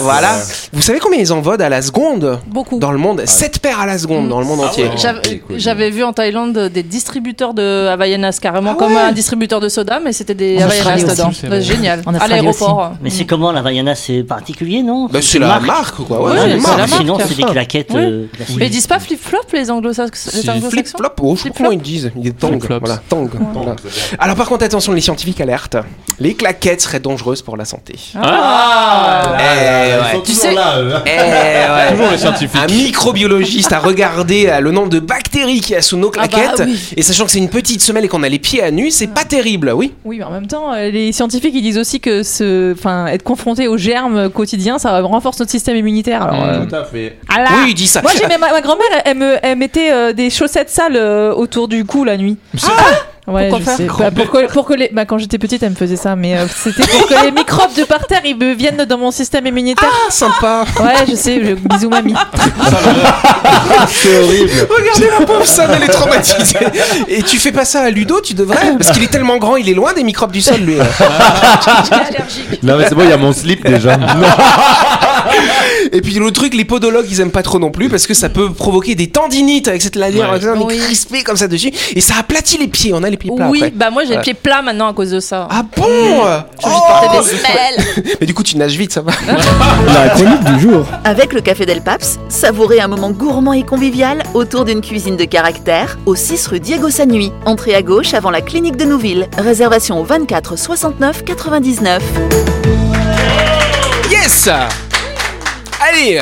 Voilà. 0.00 0.38
Vous 0.72 0.82
savez 0.82 0.98
combien 0.98 1.18
ils 1.20 1.32
en 1.32 1.40
vendent 1.40 1.62
à 1.62 1.68
la 1.68 1.82
seconde? 1.82 2.40
Beaucoup. 2.46 2.78
dans 2.78 2.92
le 2.92 2.98
monde 2.98 3.22
7 3.24 3.58
paires 3.60 3.80
à 3.80 3.86
la 3.86 3.98
seconde 3.98 4.28
dans 4.28 4.40
le 4.40 4.46
monde 4.46 4.60
entier. 4.60 4.90
J'avais- 4.96 5.20
écoute, 5.34 5.56
J'avais 5.58 5.90
vu 5.90 6.02
en 6.02 6.12
Thaïlande 6.12 6.58
des 6.72 6.82
distributeurs 6.82 7.54
de 7.54 7.86
Havaianas, 7.88 8.15
carrément 8.40 8.72
Ah 8.74 8.78
comme 8.78 8.92
ouais. 8.94 9.00
un 9.00 9.12
distributeur 9.12 9.60
de 9.60 9.68
soda, 9.68 10.00
mais 10.02 10.12
c'était 10.12 10.34
des 10.34 10.58
En 10.58 10.62
Havaianas 10.62 10.94
Australie 10.96 11.04
dedans. 11.16 11.30
c'est 11.32 11.62
génial. 11.62 12.02
En 12.06 12.14
À 12.14 12.26
l'aéroport. 12.28 12.92
Mais 13.02 13.10
c'est 13.10 13.24
comment 13.24 13.52
la 13.52 13.62
Vaiana 13.62 13.94
C'est 13.94 14.22
particulier, 14.22 14.82
non 14.82 15.06
Bah, 15.06 15.20
c'est 15.22 15.38
la 15.38 15.60
marque, 15.60 15.96
quoi. 16.06 16.22
Ouais, 16.22 16.30
Oui, 16.32 16.36
c'est 16.36 16.42
c'est 16.42 16.56
une 16.56 16.62
la 16.62 16.68
marque. 16.76 16.78
marque. 16.90 17.00
Sinon, 17.02 17.18
c'est 17.26 17.36
des 17.36 17.42
claquettes 17.44 17.90
Oui. 17.94 18.00
euh. 18.02 18.26
Mais 18.58 18.66
ils 18.66 18.70
disent 18.70 18.86
pas 18.86 18.98
flip-flop 18.98 19.38
les 19.52 19.70
anglo-saxons 19.70 20.30
les 20.34 20.40
Flip 20.42 20.50
anglo-saxons 20.54 20.98
flop, 20.98 21.08
oh, 21.22 21.30
je 21.34 21.36
sais 21.36 21.42
Flip-flop. 21.42 21.64
comment 21.64 21.70
ils 21.72 21.80
disent. 21.82 22.12
Il 22.20 22.26
est 22.28 22.30
tong. 22.38 22.50
Flip-flops. 22.58 22.80
Voilà, 22.86 23.00
tong. 23.08 23.30
Voilà. 23.54 23.76
Alors 24.18 24.36
par 24.36 24.46
contre, 24.48 24.64
attention, 24.64 24.92
les 24.92 25.00
scientifiques 25.00 25.40
alertent. 25.40 25.76
Les 26.18 26.34
claquettes 26.34 26.80
seraient 26.80 27.00
dangereuses 27.00 27.42
pour 27.42 27.56
la 27.56 27.64
santé. 27.64 27.94
Ah 28.20 29.36
Eh, 29.38 30.16
ouais. 30.16 30.22
Tu 30.24 30.32
sais- 30.32 30.56
hein. 30.56 31.02
Eh, 31.06 31.10
ouais. 31.10 31.90
Toujours 31.90 32.10
les 32.10 32.18
scientifiques. 32.18 32.60
Un 32.62 32.66
microbiologiste 32.72 33.72
a 33.72 33.78
regardé 33.78 34.46
euh, 34.48 34.60
le 34.60 34.70
nombre 34.72 34.88
de 34.88 34.98
bactéries 35.00 35.60
qu'il 35.60 35.72
y 35.74 35.76
a 35.76 35.82
sous 35.82 35.96
nos 35.96 36.10
Ah 36.16 36.22
bah 36.22 36.28
claquettes. 36.28 36.68
Et 36.96 37.02
sachant 37.02 37.24
que 37.24 37.30
c'est 37.30 37.38
une 37.38 37.48
petite 37.48 37.82
semelle 37.82 38.05
et 38.06 38.08
qu'on 38.08 38.22
a 38.22 38.28
les 38.28 38.38
pieds 38.38 38.62
à 38.62 38.70
nu, 38.70 38.90
c'est 38.90 39.08
pas 39.08 39.24
terrible, 39.24 39.72
oui. 39.74 39.92
Oui, 40.04 40.18
mais 40.18 40.24
en 40.24 40.30
même 40.30 40.46
temps, 40.46 40.72
euh, 40.72 40.90
les 40.90 41.12
scientifiques 41.12 41.52
ils 41.54 41.62
disent 41.62 41.76
aussi 41.78 42.00
que 42.00 42.22
ce, 42.22 42.72
enfin, 42.72 43.06
être 43.08 43.22
confronté 43.24 43.68
aux 43.68 43.76
germes 43.76 44.30
quotidiens, 44.30 44.78
ça 44.78 45.00
renforce 45.00 45.38
notre 45.40 45.50
système 45.50 45.76
immunitaire. 45.76 46.22
Alors, 46.22 46.42
euh, 46.44 46.60
Mm. 46.60 46.68
Tout 46.68 46.74
à 46.74 46.84
fait. 46.84 47.18
ah 47.28 47.42
là 47.42 47.48
Oui, 47.58 47.70
il 47.70 47.74
dit 47.74 47.86
ça. 47.86 48.00
Moi, 48.02 48.12
j'ai 48.16 48.26
ma, 48.28 48.38
ma 48.38 48.60
grand-mère, 48.60 48.86
elle, 48.94 49.02
elle 49.04 49.16
me, 49.18 49.36
elle 49.42 49.58
mettait 49.58 49.92
euh, 49.92 50.12
des 50.12 50.30
chaussettes 50.30 50.70
sales 50.70 50.96
euh, 50.96 51.34
autour 51.34 51.68
du 51.68 51.84
cou 51.84 52.04
la 52.04 52.16
nuit. 52.16 52.36
Ouais, 53.26 53.48
Pourquoi 53.48 53.58
je 53.58 53.64
faire 53.64 53.76
sais. 53.76 53.86
Bah, 53.98 54.10
pour, 54.12 54.30
que, 54.30 54.52
pour 54.52 54.66
que 54.66 54.74
les, 54.74 54.90
bah, 54.92 55.04
quand 55.04 55.18
j'étais 55.18 55.38
petite, 55.38 55.60
elle 55.62 55.70
me 55.70 55.74
faisait 55.74 55.96
ça, 55.96 56.14
mais 56.14 56.36
euh, 56.36 56.46
c'était 56.48 56.86
pour 56.86 57.08
que 57.08 57.24
les 57.24 57.32
microbes 57.32 57.74
de 57.76 57.82
par 57.82 58.06
terre, 58.06 58.20
ils 58.24 58.36
me 58.36 58.54
viennent 58.54 58.84
dans 58.84 58.98
mon 58.98 59.10
système 59.10 59.46
immunitaire. 59.46 59.90
Ah, 59.90 60.10
sympa. 60.10 60.64
Ouais, 60.78 61.04
je 61.08 61.16
sais. 61.16 61.44
Je, 61.44 61.54
bisous 61.54 61.88
mamie. 61.88 62.14
C'est 63.88 64.16
horrible. 64.16 64.50
Regardez 64.70 65.08
la 65.18 65.26
pauvre 65.26 65.44
Sam, 65.44 65.70
elle 65.74 65.82
est 65.82 65.88
traumatisée. 65.88 66.58
Et 67.08 67.22
tu 67.22 67.38
fais 67.38 67.52
pas 67.52 67.64
ça 67.64 67.82
à 67.82 67.90
Ludo, 67.90 68.20
tu 68.20 68.34
devrais 68.34 68.76
Parce 68.76 68.92
qu'il 68.92 69.02
est 69.02 69.10
tellement 69.10 69.38
grand, 69.38 69.56
il 69.56 69.68
est 69.68 69.74
loin 69.74 69.92
des 69.92 70.04
microbes 70.04 70.32
du 70.32 70.40
sol, 70.40 70.60
lui. 70.60 70.76
Non, 72.62 72.76
mais 72.76 72.84
c'est 72.88 72.94
bon, 72.94 73.02
il 73.02 73.10
y 73.10 73.12
a 73.12 73.16
mon 73.16 73.32
slip 73.32 73.66
déjà. 73.66 73.98
Et 75.92 76.00
puis 76.00 76.14
l'autre 76.14 76.40
truc, 76.40 76.54
les 76.54 76.64
podologues, 76.64 77.06
ils 77.10 77.20
aiment 77.20 77.30
pas 77.30 77.42
trop 77.42 77.58
non 77.58 77.70
plus 77.70 77.88
parce 77.88 78.06
que 78.06 78.14
ça 78.14 78.28
peut 78.28 78.52
provoquer 78.52 78.94
des 78.94 79.08
tendinites 79.08 79.68
avec 79.68 79.82
cette 79.82 79.96
lanière 79.96 80.30
Ouais. 80.32 80.40
on 80.48 80.60
est 80.68 80.74
Oui. 80.74 80.78
crispé 80.78 81.22
comme 81.22 81.36
ça 81.36 81.46
dessus. 81.48 81.70
Et 81.94 82.00
ça 82.00 82.14
aplatit 82.18 82.58
les 82.58 82.68
pieds, 82.68 82.92
on 82.94 83.02
a 83.02 83.10
les 83.10 83.16
pieds 83.16 83.30
plats 83.34 83.48
Oui, 83.48 83.58
après. 83.58 83.70
bah 83.70 83.90
moi 83.90 84.02
j'ai 84.04 84.10
Ouais. 84.10 84.16
les 84.16 84.22
pieds 84.22 84.34
plats 84.34 84.62
maintenant 84.62 84.88
à 84.88 84.92
cause 84.94 85.10
de 85.10 85.20
ça. 85.20 85.46
Ah 85.50 85.62
bon 85.76 85.84
Je 85.84 86.66
vais 86.66 86.72
porter 86.72 88.02
des. 88.02 88.16
Mais 88.20 88.26
du 88.26 88.34
coup, 88.34 88.42
tu 88.42 88.56
nages 88.56 88.76
vite, 88.76 88.92
ça 88.92 89.02
va. 89.02 89.12
La 89.94 90.08
chronique 90.10 90.44
du 90.44 90.60
jour. 90.60 90.84
Avec 91.04 91.32
le 91.32 91.40
Café 91.40 91.66
Del 91.66 91.80
Paps, 91.82 92.18
savourez 92.28 92.80
un 92.80 92.88
moment 92.88 93.10
gourmand 93.10 93.52
et 93.52 93.62
convivial 93.62 94.22
autour 94.34 94.64
d'une 94.64 94.80
cuisine 94.80 95.16
de 95.16 95.24
caractère 95.24 95.98
au 96.06 96.14
6 96.14 96.46
rue 96.48 96.60
Diego 96.60 96.90
Sanui. 96.90 97.32
Entrée 97.44 97.74
à 97.74 97.82
gauche 97.82 98.14
avant 98.14 98.30
la 98.30 98.40
clinique 98.40 98.76
de 98.76 98.84
Nouville. 98.84 99.28
Réservation 99.38 100.00
au 100.00 100.04
24 100.04 100.56
69 100.58 101.24
99. 101.24 102.02
Yes 104.10 104.48
Allez, 105.88 106.20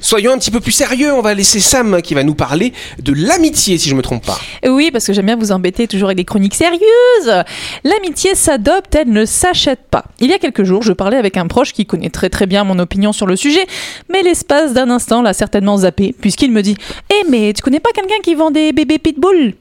soyons 0.00 0.32
un 0.32 0.38
petit 0.38 0.50
peu 0.50 0.60
plus 0.60 0.72
sérieux. 0.72 1.14
On 1.14 1.22
va 1.22 1.32
laisser 1.32 1.60
Sam 1.60 2.02
qui 2.02 2.12
va 2.12 2.24
nous 2.24 2.34
parler 2.34 2.74
de 2.98 3.14
l'amitié, 3.14 3.78
si 3.78 3.88
je 3.88 3.94
me 3.94 4.02
trompe 4.02 4.26
pas. 4.26 4.38
Oui, 4.66 4.90
parce 4.90 5.06
que 5.06 5.14
j'aime 5.14 5.24
bien 5.24 5.36
vous 5.36 5.50
embêter 5.50 5.88
toujours 5.88 6.08
avec 6.08 6.18
des 6.18 6.26
chroniques 6.26 6.54
sérieuses. 6.54 7.44
L'amitié 7.84 8.34
s'adopte, 8.34 8.94
elle 8.94 9.10
ne 9.10 9.24
s'achète 9.24 9.80
pas. 9.90 10.04
Il 10.20 10.28
y 10.28 10.34
a 10.34 10.38
quelques 10.38 10.64
jours, 10.64 10.82
je 10.82 10.92
parlais 10.92 11.16
avec 11.16 11.38
un 11.38 11.46
proche 11.46 11.72
qui 11.72 11.86
connaît 11.86 12.10
très 12.10 12.28
très 12.28 12.44
bien 12.44 12.64
mon 12.64 12.78
opinion 12.78 13.12
sur 13.12 13.26
le 13.26 13.36
sujet, 13.36 13.66
mais 14.10 14.22
l'espace 14.22 14.74
d'un 14.74 14.90
instant 14.90 15.22
l'a 15.22 15.32
certainement 15.32 15.78
zappé, 15.78 16.14
puisqu'il 16.20 16.52
me 16.52 16.60
dit 16.60 16.76
Eh, 17.10 17.30
mais 17.30 17.54
tu 17.54 17.62
connais 17.62 17.80
pas 17.80 17.90
quelqu'un 17.94 18.20
qui 18.22 18.34
vend 18.34 18.50
des 18.50 18.72
bébés 18.72 18.98
pitbull 18.98 19.54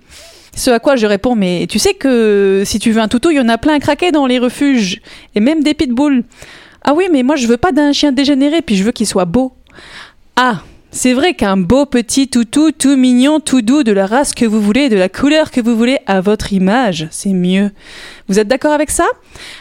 ce 0.56 0.72
à 0.72 0.80
quoi 0.80 0.96
je 0.96 1.06
réponds, 1.06 1.36
mais 1.36 1.68
tu 1.70 1.78
sais 1.78 1.94
que 1.94 2.64
si 2.66 2.80
tu 2.80 2.92
veux 2.92 3.00
un 3.00 3.08
toutou, 3.08 3.30
il 3.30 3.38
y 3.38 3.40
en 3.40 3.48
a 3.48 3.60
plein 3.60 3.76
à 3.76 3.80
craquer 3.80 4.12
dans 4.12 4.26
les 4.26 4.40
refuges, 4.40 5.02
et 5.36 5.40
même 5.40 5.62
des 5.62 5.76
pitbulls. 5.76 6.24
Ah 6.90 6.94
oui, 6.94 7.10
mais 7.12 7.22
moi 7.22 7.36
je 7.36 7.48
veux 7.48 7.58
pas 7.58 7.74
d'un 7.74 7.92
chien 7.92 8.14
dégénéré, 8.14 8.62
puis 8.62 8.78
je 8.78 8.84
veux 8.86 8.94
qu'il 8.94 9.06
soit 9.06 9.26
beau. 9.26 9.52
Ah, 10.38 10.62
c'est 10.92 11.14
vrai 11.14 11.34
qu'un 11.34 11.58
beau 11.58 11.86
petit 11.86 12.28
toutou, 12.28 12.72
tout 12.72 12.96
mignon, 12.96 13.40
tout 13.40 13.62
doux, 13.62 13.84
de 13.84 13.92
la 13.92 14.06
race 14.06 14.34
que 14.34 14.46
vous 14.46 14.62
voulez, 14.62 14.90
de 14.90 14.96
la 14.96 15.10
couleur 15.10 15.52
que 15.52 15.62
vous 15.62 15.76
voulez, 15.76 16.00
à 16.08 16.22
votre 16.22 16.54
image, 16.54 17.08
c'est 17.12 17.34
mieux. 17.34 17.72
Vous 18.28 18.40
êtes 18.40 18.48
d'accord 18.48 18.72
avec 18.72 18.90
ça? 18.90 19.06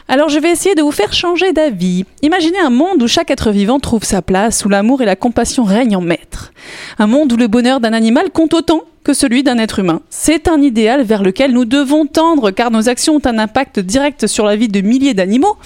Alors 0.08 0.28
je 0.28 0.38
vais 0.38 0.50
essayer 0.50 0.74
de 0.74 0.82
vous 0.82 0.92
faire 0.92 1.12
changer 1.12 1.52
d'avis. 1.52 2.04
Imaginez 2.22 2.58
un 2.58 2.70
monde 2.70 3.02
où 3.02 3.08
chaque 3.08 3.30
être 3.30 3.50
vivant 3.50 3.80
trouve 3.80 4.04
sa 4.04 4.22
place, 4.22 4.64
où 4.64 4.68
l'amour 4.68 5.02
et 5.02 5.06
la 5.06 5.16
compassion 5.16 5.64
règnent 5.64 5.96
en 5.96 6.00
maître. 6.00 6.52
Un 6.98 7.06
monde 7.06 7.32
où 7.32 7.36
le 7.36 7.48
bonheur 7.48 7.80
d'un 7.80 7.92
animal 7.92 8.30
compte 8.30 8.54
autant 8.54 8.82
que 9.04 9.12
celui 9.12 9.44
d'un 9.44 9.58
être 9.58 9.78
humain. 9.78 10.00
C'est 10.10 10.48
un 10.48 10.60
idéal 10.60 11.02
vers 11.02 11.22
lequel 11.22 11.52
nous 11.52 11.64
devons 11.64 12.06
tendre 12.06 12.50
car 12.50 12.72
nos 12.72 12.88
actions 12.88 13.16
ont 13.16 13.26
un 13.26 13.38
impact 13.38 13.78
direct 13.78 14.26
sur 14.26 14.46
la 14.46 14.56
vie 14.56 14.66
de 14.66 14.80
milliers 14.80 15.14
d'animaux 15.14 15.56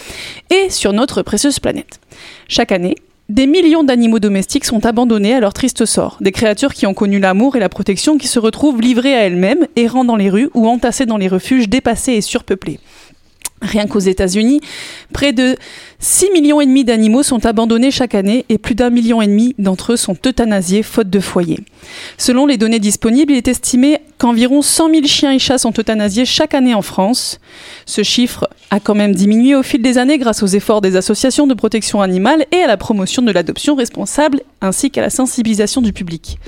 et 0.51 0.69
sur 0.69 0.93
notre 0.93 1.23
précieuse 1.23 1.59
planète. 1.59 2.01
Chaque 2.49 2.71
année, 2.71 2.97
des 3.31 3.47
millions 3.47 3.85
d'animaux 3.85 4.19
domestiques 4.19 4.65
sont 4.65 4.85
abandonnés 4.85 5.35
à 5.35 5.41
leur 5.41 5.53
triste 5.53 5.85
sort. 5.85 6.19
Des 6.21 6.33
créatures 6.33 6.75
qui 6.75 6.87
ont 6.87 6.95
connu 6.95 7.21
l'amour 7.21 7.55
et 7.55 7.61
la 7.61 7.69
protection 7.69 8.19
qui 8.19 8.27
se 8.27 8.41
retrouvent 8.41 8.81
livrées 8.81 9.15
à 9.15 9.21
elles-mêmes, 9.21 9.69
errant 9.77 10.05
dans 10.05 10.17
les 10.17 10.31
rues 10.31 10.51
ou 10.55 10.67
entassées 10.67 11.07
dans 11.07 11.17
les 11.17 11.29
refuges 11.29 11.69
dépassés 11.69 12.15
et 12.15 12.23
surpeuplés. 12.23 12.81
Rien 13.63 13.87
qu'aux 13.87 14.01
États-Unis, 14.01 14.61
près 15.13 15.33
de 15.33 15.57
6 15.99 16.31
millions 16.31 16.63
et 16.63 16.67
demi 16.67 16.83
d'animaux 16.83 17.23
sont 17.23 17.45
abandonnés 17.45 17.91
chaque 17.91 18.15
année 18.15 18.47
et 18.49 18.57
plus 18.57 18.75
d'un 18.75 18.89
million 18.89 19.21
et 19.21 19.27
demi 19.27 19.55
d'entre 19.59 19.93
eux 19.93 19.97
sont 19.97 20.17
euthanasiés 20.27 20.83
faute 20.83 21.11
de 21.11 21.21
foyer. 21.21 21.59
Selon 22.17 22.47
les 22.47 22.57
données 22.57 22.79
disponibles, 22.79 23.33
il 23.33 23.37
est 23.37 23.49
estimé 23.49 23.99
qu'environ 24.17 24.63
100 24.63 24.91
000 24.91 25.07
chiens 25.07 25.33
et 25.33 25.39
chats 25.39 25.59
sont 25.59 25.75
euthanasiés 25.79 26.25
chaque 26.25 26.55
année 26.55 26.75
en 26.75 26.81
France. 26.81 27.39
Ce 27.85 28.03
chiffre 28.03 28.49
a 28.71 28.81
quand 28.81 28.95
même 28.95 29.15
diminué 29.15 29.55
au 29.55 29.63
fil 29.63 29.83
des 29.83 29.99
années 29.99 30.17
grâce 30.17 30.43
aux 30.43 30.47
efforts 30.47 30.81
des 30.81 30.97
associations 30.97 31.47
de 31.47 31.55
protection 31.55 32.01
animale 32.01 32.47
et 32.53 32.63
à 32.63 32.67
la 32.67 32.79
promotion 32.79 33.21
de 33.21 33.31
l'adoption 33.31 33.75
responsable 33.75 34.41
ainsi 34.63 34.91
qu'à 34.91 35.03
la 35.03 35.11
sensibilisation 35.11 35.83
du 35.83 35.93
public. 35.93 36.39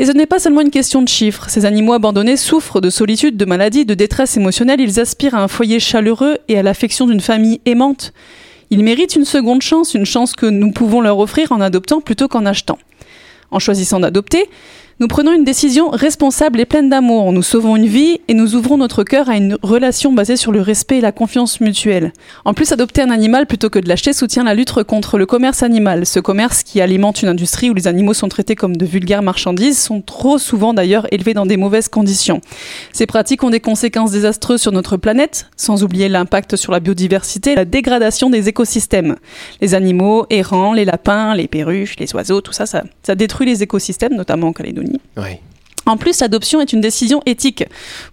Et 0.00 0.06
ce 0.06 0.12
n'est 0.12 0.24
pas 0.24 0.38
seulement 0.38 0.62
une 0.62 0.70
question 0.70 1.02
de 1.02 1.08
chiffres. 1.08 1.50
Ces 1.50 1.66
animaux 1.66 1.92
abandonnés 1.92 2.38
souffrent 2.38 2.80
de 2.80 2.88
solitude, 2.88 3.36
de 3.36 3.44
maladie, 3.44 3.84
de 3.84 3.92
détresse 3.92 4.34
émotionnelle. 4.38 4.80
Ils 4.80 4.98
aspirent 4.98 5.34
à 5.34 5.42
un 5.42 5.46
foyer 5.46 5.78
chaleureux 5.78 6.38
et 6.48 6.58
à 6.58 6.62
l'affection 6.62 7.06
d'une 7.06 7.20
famille 7.20 7.60
aimante. 7.66 8.14
Ils 8.70 8.82
méritent 8.82 9.14
une 9.14 9.26
seconde 9.26 9.60
chance, 9.60 9.92
une 9.92 10.06
chance 10.06 10.32
que 10.32 10.46
nous 10.46 10.72
pouvons 10.72 11.02
leur 11.02 11.18
offrir 11.18 11.52
en 11.52 11.60
adoptant 11.60 12.00
plutôt 12.00 12.28
qu'en 12.28 12.46
achetant. 12.46 12.78
En 13.50 13.58
choisissant 13.58 14.00
d'adopter, 14.00 14.48
nous 15.00 15.08
prenons 15.08 15.32
une 15.32 15.44
décision 15.44 15.88
responsable 15.88 16.60
et 16.60 16.66
pleine 16.66 16.90
d'amour. 16.90 17.32
Nous 17.32 17.42
sauvons 17.42 17.74
une 17.74 17.86
vie 17.86 18.20
et 18.28 18.34
nous 18.34 18.54
ouvrons 18.54 18.76
notre 18.76 19.02
cœur 19.02 19.30
à 19.30 19.36
une 19.38 19.56
relation 19.62 20.12
basée 20.12 20.36
sur 20.36 20.52
le 20.52 20.60
respect 20.60 20.98
et 20.98 21.00
la 21.00 21.10
confiance 21.10 21.62
mutuelle. 21.62 22.12
En 22.44 22.52
plus, 22.52 22.70
adopter 22.70 23.00
un 23.00 23.08
animal 23.08 23.46
plutôt 23.46 23.70
que 23.70 23.78
de 23.78 23.88
l'acheter 23.88 24.12
soutient 24.12 24.44
la 24.44 24.54
lutte 24.54 24.82
contre 24.82 25.16
le 25.16 25.24
commerce 25.24 25.62
animal. 25.62 26.04
Ce 26.04 26.20
commerce 26.20 26.62
qui 26.62 26.82
alimente 26.82 27.22
une 27.22 27.30
industrie 27.30 27.70
où 27.70 27.74
les 27.74 27.88
animaux 27.88 28.12
sont 28.12 28.28
traités 28.28 28.56
comme 28.56 28.76
de 28.76 28.84
vulgaires 28.84 29.22
marchandises 29.22 29.78
sont 29.78 30.02
trop 30.02 30.36
souvent 30.36 30.74
d'ailleurs 30.74 31.06
élevés 31.14 31.32
dans 31.32 31.46
des 31.46 31.56
mauvaises 31.56 31.88
conditions. 31.88 32.42
Ces 32.92 33.06
pratiques 33.06 33.42
ont 33.42 33.48
des 33.48 33.60
conséquences 33.60 34.10
désastreuses 34.10 34.60
sur 34.60 34.72
notre 34.72 34.98
planète, 34.98 35.46
sans 35.56 35.82
oublier 35.82 36.10
l'impact 36.10 36.56
sur 36.56 36.72
la 36.72 36.80
biodiversité 36.80 37.52
et 37.52 37.56
la 37.56 37.64
dégradation 37.64 38.28
des 38.28 38.50
écosystèmes. 38.50 39.16
Les 39.62 39.74
animaux 39.74 40.26
errants, 40.28 40.74
les 40.74 40.84
lapins, 40.84 41.34
les 41.34 41.48
perruches, 41.48 41.96
les 41.98 42.14
oiseaux, 42.14 42.42
tout 42.42 42.52
ça, 42.52 42.66
ça, 42.66 42.84
ça 43.02 43.14
détruit 43.14 43.46
les 43.46 43.62
écosystèmes, 43.62 44.14
notamment 44.14 44.48
en 44.48 44.52
Calédonie. 44.52 44.89
Oui. 45.16 45.38
En 45.86 45.96
plus, 45.96 46.20
l'adoption 46.20 46.60
est 46.60 46.72
une 46.72 46.80
décision 46.80 47.20
éthique. 47.26 47.64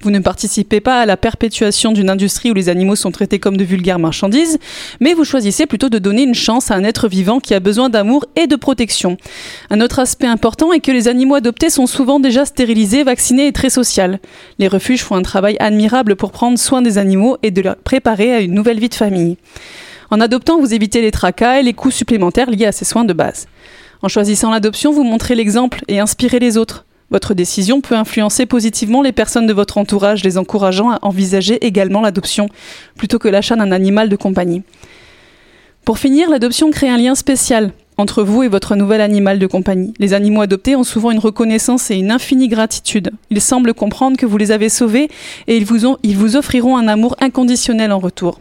Vous 0.01 0.09
ne 0.09 0.17
participez 0.17 0.79
pas 0.79 0.99
à 0.99 1.05
la 1.05 1.15
perpétuation 1.15 1.91
d'une 1.91 2.09
industrie 2.09 2.49
où 2.49 2.53
les 2.53 2.69
animaux 2.69 2.95
sont 2.95 3.11
traités 3.11 3.37
comme 3.37 3.55
de 3.55 3.63
vulgaires 3.63 3.99
marchandises, 3.99 4.57
mais 4.99 5.13
vous 5.13 5.25
choisissez 5.25 5.67
plutôt 5.67 5.89
de 5.89 5.99
donner 5.99 6.23
une 6.23 6.33
chance 6.33 6.71
à 6.71 6.75
un 6.75 6.83
être 6.83 7.07
vivant 7.07 7.39
qui 7.39 7.53
a 7.53 7.59
besoin 7.59 7.89
d'amour 7.89 8.25
et 8.35 8.47
de 8.47 8.55
protection. 8.55 9.17
Un 9.69 9.81
autre 9.81 9.99
aspect 9.99 10.25
important 10.25 10.73
est 10.73 10.79
que 10.79 10.91
les 10.91 11.07
animaux 11.07 11.35
adoptés 11.35 11.69
sont 11.69 11.87
souvent 11.87 12.19
déjà 12.19 12.45
stérilisés, 12.45 13.03
vaccinés 13.03 13.47
et 13.47 13.53
très 13.53 13.69
sociaux. 13.69 14.17
Les 14.57 14.67
refuges 14.67 15.03
font 15.03 15.15
un 15.15 15.21
travail 15.21 15.55
admirable 15.59 16.15
pour 16.15 16.31
prendre 16.31 16.57
soin 16.57 16.81
des 16.81 16.97
animaux 16.97 17.37
et 17.43 17.51
de 17.51 17.61
les 17.61 17.73
préparer 17.83 18.33
à 18.33 18.39
une 18.39 18.53
nouvelle 18.53 18.79
vie 18.79 18.89
de 18.89 18.95
famille. 18.95 19.37
En 20.09 20.21
adoptant, 20.21 20.59
vous 20.59 20.73
évitez 20.73 21.01
les 21.01 21.11
tracas 21.11 21.59
et 21.59 21.63
les 21.63 21.73
coûts 21.73 21.91
supplémentaires 21.91 22.49
liés 22.49 22.65
à 22.65 22.71
ces 22.71 22.85
soins 22.85 23.05
de 23.05 23.13
base. 23.13 23.47
En 24.01 24.07
choisissant 24.07 24.51
l'adoption, 24.51 24.91
vous 24.91 25.03
montrez 25.03 25.36
l'exemple 25.36 25.83
et 25.88 25.99
inspirez 25.99 26.39
les 26.39 26.57
autres. 26.57 26.86
Votre 27.10 27.33
décision 27.33 27.79
peut 27.79 27.95
influencer 27.95 28.45
positivement 28.45 29.01
les 29.01 29.13
personnes 29.13 29.47
de 29.47 29.53
votre 29.53 29.77
entourage, 29.77 30.23
les 30.23 30.38
encourageant 30.38 30.91
à 30.91 30.99
envisager 31.01 31.65
également 31.65 32.01
l'adoption 32.01 32.49
plutôt 32.97 33.17
que 33.17 33.29
l'achat 33.29 33.55
d'un 33.55 33.71
animal 33.71 34.10
de 34.10 34.15
compagnie. 34.15 34.63
Pour 35.86 35.99
finir, 35.99 36.29
l'adoption 36.29 36.69
crée 36.69 36.89
un 36.89 36.97
lien 36.97 37.15
spécial 37.15 37.71
entre 37.97 38.23
vous 38.23 38.43
et 38.43 38.47
votre 38.47 38.75
nouvel 38.75 39.01
animal 39.01 39.39
de 39.39 39.47
compagnie. 39.47 39.93
Les 39.99 40.13
animaux 40.13 40.41
adoptés 40.41 40.75
ont 40.75 40.83
souvent 40.83 41.12
une 41.12 41.19
reconnaissance 41.19 41.89
et 41.89 41.95
une 41.95 42.12
infinie 42.12 42.47
gratitude. 42.47 43.12
Ils 43.31 43.41
semblent 43.41 43.73
comprendre 43.73 44.17
que 44.17 44.25
vous 44.25 44.38
les 44.38 44.51
avez 44.51 44.69
sauvés 44.69 45.10
et 45.47 45.57
ils 45.57 45.65
vous, 45.65 46.36
offriront 46.36 46.77
un 46.77 46.88
amour 46.88 47.15
inconditionnel 47.19 47.91
en 47.91 47.99
retour. 47.99 48.39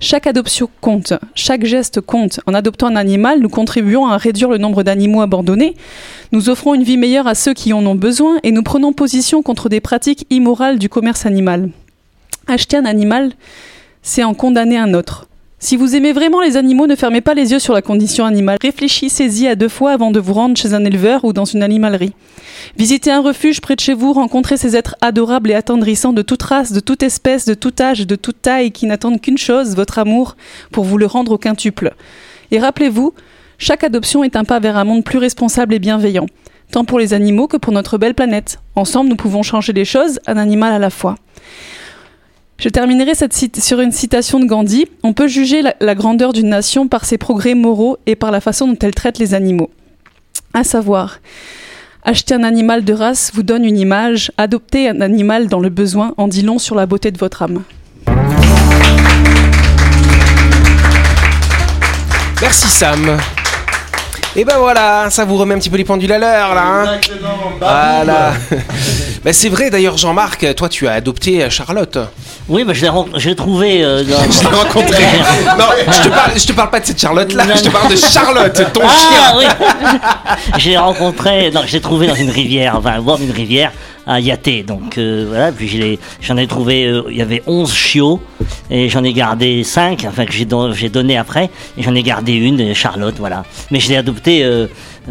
Chaque 0.00 0.26
adoption 0.26 0.68
compte, 0.80 1.14
chaque 1.34 1.64
geste 1.64 2.00
compte. 2.00 2.40
En 2.46 2.54
adoptant 2.54 2.88
un 2.88 2.96
animal, 2.96 3.40
nous 3.40 3.48
contribuons 3.48 4.06
à 4.06 4.16
réduire 4.16 4.48
le 4.48 4.58
nombre 4.58 4.82
d'animaux 4.82 5.22
abandonnés, 5.22 5.76
nous 6.32 6.50
offrons 6.50 6.74
une 6.74 6.82
vie 6.82 6.96
meilleure 6.96 7.26
à 7.26 7.34
ceux 7.34 7.54
qui 7.54 7.72
en 7.72 7.84
ont 7.86 7.94
besoin 7.94 8.38
et 8.42 8.50
nous 8.50 8.62
prenons 8.62 8.92
position 8.92 9.42
contre 9.42 9.68
des 9.68 9.80
pratiques 9.80 10.26
immorales 10.30 10.78
du 10.78 10.88
commerce 10.88 11.26
animal. 11.26 11.70
Acheter 12.46 12.76
un 12.76 12.84
animal, 12.84 13.32
c'est 14.02 14.24
en 14.24 14.34
condamner 14.34 14.76
un 14.76 14.94
autre. 14.94 15.26
Si 15.64 15.76
vous 15.76 15.96
aimez 15.96 16.12
vraiment 16.12 16.42
les 16.42 16.58
animaux, 16.58 16.86
ne 16.86 16.94
fermez 16.94 17.22
pas 17.22 17.32
les 17.32 17.52
yeux 17.52 17.58
sur 17.58 17.72
la 17.72 17.80
condition 17.80 18.26
animale. 18.26 18.58
Réfléchissez-y 18.60 19.48
à 19.48 19.54
deux 19.54 19.70
fois 19.70 19.92
avant 19.92 20.10
de 20.10 20.20
vous 20.20 20.34
rendre 20.34 20.58
chez 20.58 20.74
un 20.74 20.84
éleveur 20.84 21.24
ou 21.24 21.32
dans 21.32 21.46
une 21.46 21.62
animalerie. 21.62 22.12
Visitez 22.76 23.10
un 23.10 23.22
refuge 23.22 23.62
près 23.62 23.74
de 23.74 23.80
chez 23.80 23.94
vous, 23.94 24.12
rencontrez 24.12 24.58
ces 24.58 24.76
êtres 24.76 24.94
adorables 25.00 25.50
et 25.50 25.54
attendrissants 25.54 26.12
de 26.12 26.20
toute 26.20 26.42
race, 26.42 26.72
de 26.72 26.80
toute 26.80 27.02
espèce, 27.02 27.46
de 27.46 27.54
tout 27.54 27.72
âge, 27.80 28.06
de 28.06 28.14
toute 28.14 28.42
taille, 28.42 28.72
qui 28.72 28.84
n'attendent 28.84 29.22
qu'une 29.22 29.38
chose, 29.38 29.74
votre 29.74 29.98
amour, 29.98 30.36
pour 30.70 30.84
vous 30.84 30.98
le 30.98 31.06
rendre 31.06 31.32
au 31.32 31.38
quintuple. 31.38 31.94
Et 32.50 32.58
rappelez-vous, 32.58 33.14
chaque 33.56 33.84
adoption 33.84 34.22
est 34.22 34.36
un 34.36 34.44
pas 34.44 34.60
vers 34.60 34.76
un 34.76 34.84
monde 34.84 35.02
plus 35.02 35.18
responsable 35.18 35.72
et 35.72 35.78
bienveillant, 35.78 36.26
tant 36.72 36.84
pour 36.84 36.98
les 36.98 37.14
animaux 37.14 37.48
que 37.48 37.56
pour 37.56 37.72
notre 37.72 37.96
belle 37.96 38.14
planète. 38.14 38.58
Ensemble, 38.76 39.08
nous 39.08 39.16
pouvons 39.16 39.42
changer 39.42 39.72
les 39.72 39.86
choses, 39.86 40.20
un 40.26 40.36
animal 40.36 40.74
à 40.74 40.78
la 40.78 40.90
fois. 40.90 41.14
Je 42.64 42.70
terminerai 42.70 43.14
cette 43.14 43.34
sur 43.60 43.80
une 43.80 43.92
citation 43.92 44.40
de 44.40 44.46
Gandhi. 44.46 44.86
On 45.02 45.12
peut 45.12 45.28
juger 45.28 45.60
la, 45.60 45.74
la 45.80 45.94
grandeur 45.94 46.32
d'une 46.32 46.48
nation 46.48 46.88
par 46.88 47.04
ses 47.04 47.18
progrès 47.18 47.54
moraux 47.54 47.98
et 48.06 48.16
par 48.16 48.30
la 48.30 48.40
façon 48.40 48.66
dont 48.66 48.78
elle 48.80 48.94
traite 48.94 49.18
les 49.18 49.34
animaux. 49.34 49.68
À 50.54 50.64
savoir, 50.64 51.18
acheter 52.04 52.32
un 52.32 52.42
animal 52.42 52.82
de 52.82 52.94
race 52.94 53.32
vous 53.34 53.42
donne 53.42 53.66
une 53.66 53.76
image, 53.76 54.32
adopter 54.38 54.88
un 54.88 55.02
animal 55.02 55.48
dans 55.48 55.60
le 55.60 55.68
besoin 55.68 56.14
en 56.16 56.26
dit 56.26 56.40
long 56.40 56.58
sur 56.58 56.74
la 56.74 56.86
beauté 56.86 57.10
de 57.10 57.18
votre 57.18 57.42
âme. 57.42 57.64
Merci 62.40 62.68
Sam. 62.68 63.18
Et 64.36 64.44
ben 64.46 64.56
voilà, 64.56 65.10
ça 65.10 65.26
vous 65.26 65.36
remet 65.36 65.54
un 65.54 65.58
petit 65.58 65.70
peu 65.70 65.76
les 65.76 65.84
pendules 65.84 66.10
à 66.10 66.18
l'heure 66.18 66.54
là. 66.54 66.64
hein. 66.64 66.98
voilà. 67.58 68.32
Ben, 69.22 69.32
c'est 69.32 69.48
vrai 69.48 69.70
d'ailleurs 69.70 69.96
Jean-Marc, 69.96 70.54
toi 70.54 70.68
tu 70.68 70.86
as 70.86 70.92
adopté 70.92 71.48
Charlotte. 71.48 71.98
Oui, 72.48 72.62
bah, 72.64 72.72
je 72.74 72.82
l'ai 72.82 72.88
ren- 72.90 73.06
trouvé 73.36 73.82
euh, 73.82 74.04
dans. 74.04 74.22
Je 74.30 74.40
l'ai 74.40 74.54
rencontrée. 74.54 75.04
Non, 75.58 75.64
je 75.86 76.02
te, 76.02 76.08
parle, 76.08 76.30
je 76.38 76.46
te 76.46 76.52
parle 76.52 76.70
pas 76.70 76.80
de 76.80 76.86
cette 76.86 77.00
Charlotte 77.00 77.32
là, 77.32 77.44
je 77.56 77.62
te 77.62 77.68
parle 77.70 77.88
de 77.90 77.96
Charlotte, 77.96 78.72
ton 78.72 78.80
Ah 78.84 78.88
chien. 78.90 79.38
oui 79.38 80.58
Je 80.58 80.68
l'ai 80.70 80.76
rencontré, 80.76 81.50
non, 81.52 81.62
je 81.66 81.72
l'ai 81.72 81.80
trouvé 81.80 82.06
dans 82.06 82.14
une 82.14 82.30
rivière, 82.30 82.74
enfin, 82.76 82.98
au 82.98 83.02
bord 83.02 83.18
d'une 83.18 83.30
rivière 83.30 83.72
à 84.06 84.20
Yaté. 84.20 84.62
Donc 84.62 84.98
euh, 84.98 85.24
voilà, 85.28 85.52
puis 85.52 85.98
j'en 86.20 86.36
ai 86.36 86.46
trouvé, 86.46 86.84
euh, 86.86 87.02
il 87.10 87.16
y 87.16 87.22
avait 87.22 87.42
11 87.46 87.72
chiots 87.72 88.20
et 88.70 88.88
j'en 88.88 89.04
ai 89.04 89.12
gardé 89.12 89.62
5, 89.64 90.04
enfin 90.08 90.26
que 90.26 90.32
j'ai 90.32 90.44
don- 90.44 90.72
j'ai 90.72 90.88
donné 90.88 91.16
après, 91.16 91.50
et 91.78 91.82
j'en 91.82 91.94
ai 91.94 92.02
gardé 92.02 92.32
une, 92.34 92.60
euh, 92.60 92.74
Charlotte, 92.74 93.14
voilà. 93.18 93.44
Mais 93.70 93.80
je 93.80 93.88
l'ai 93.88 93.96
adoptée 93.96 94.44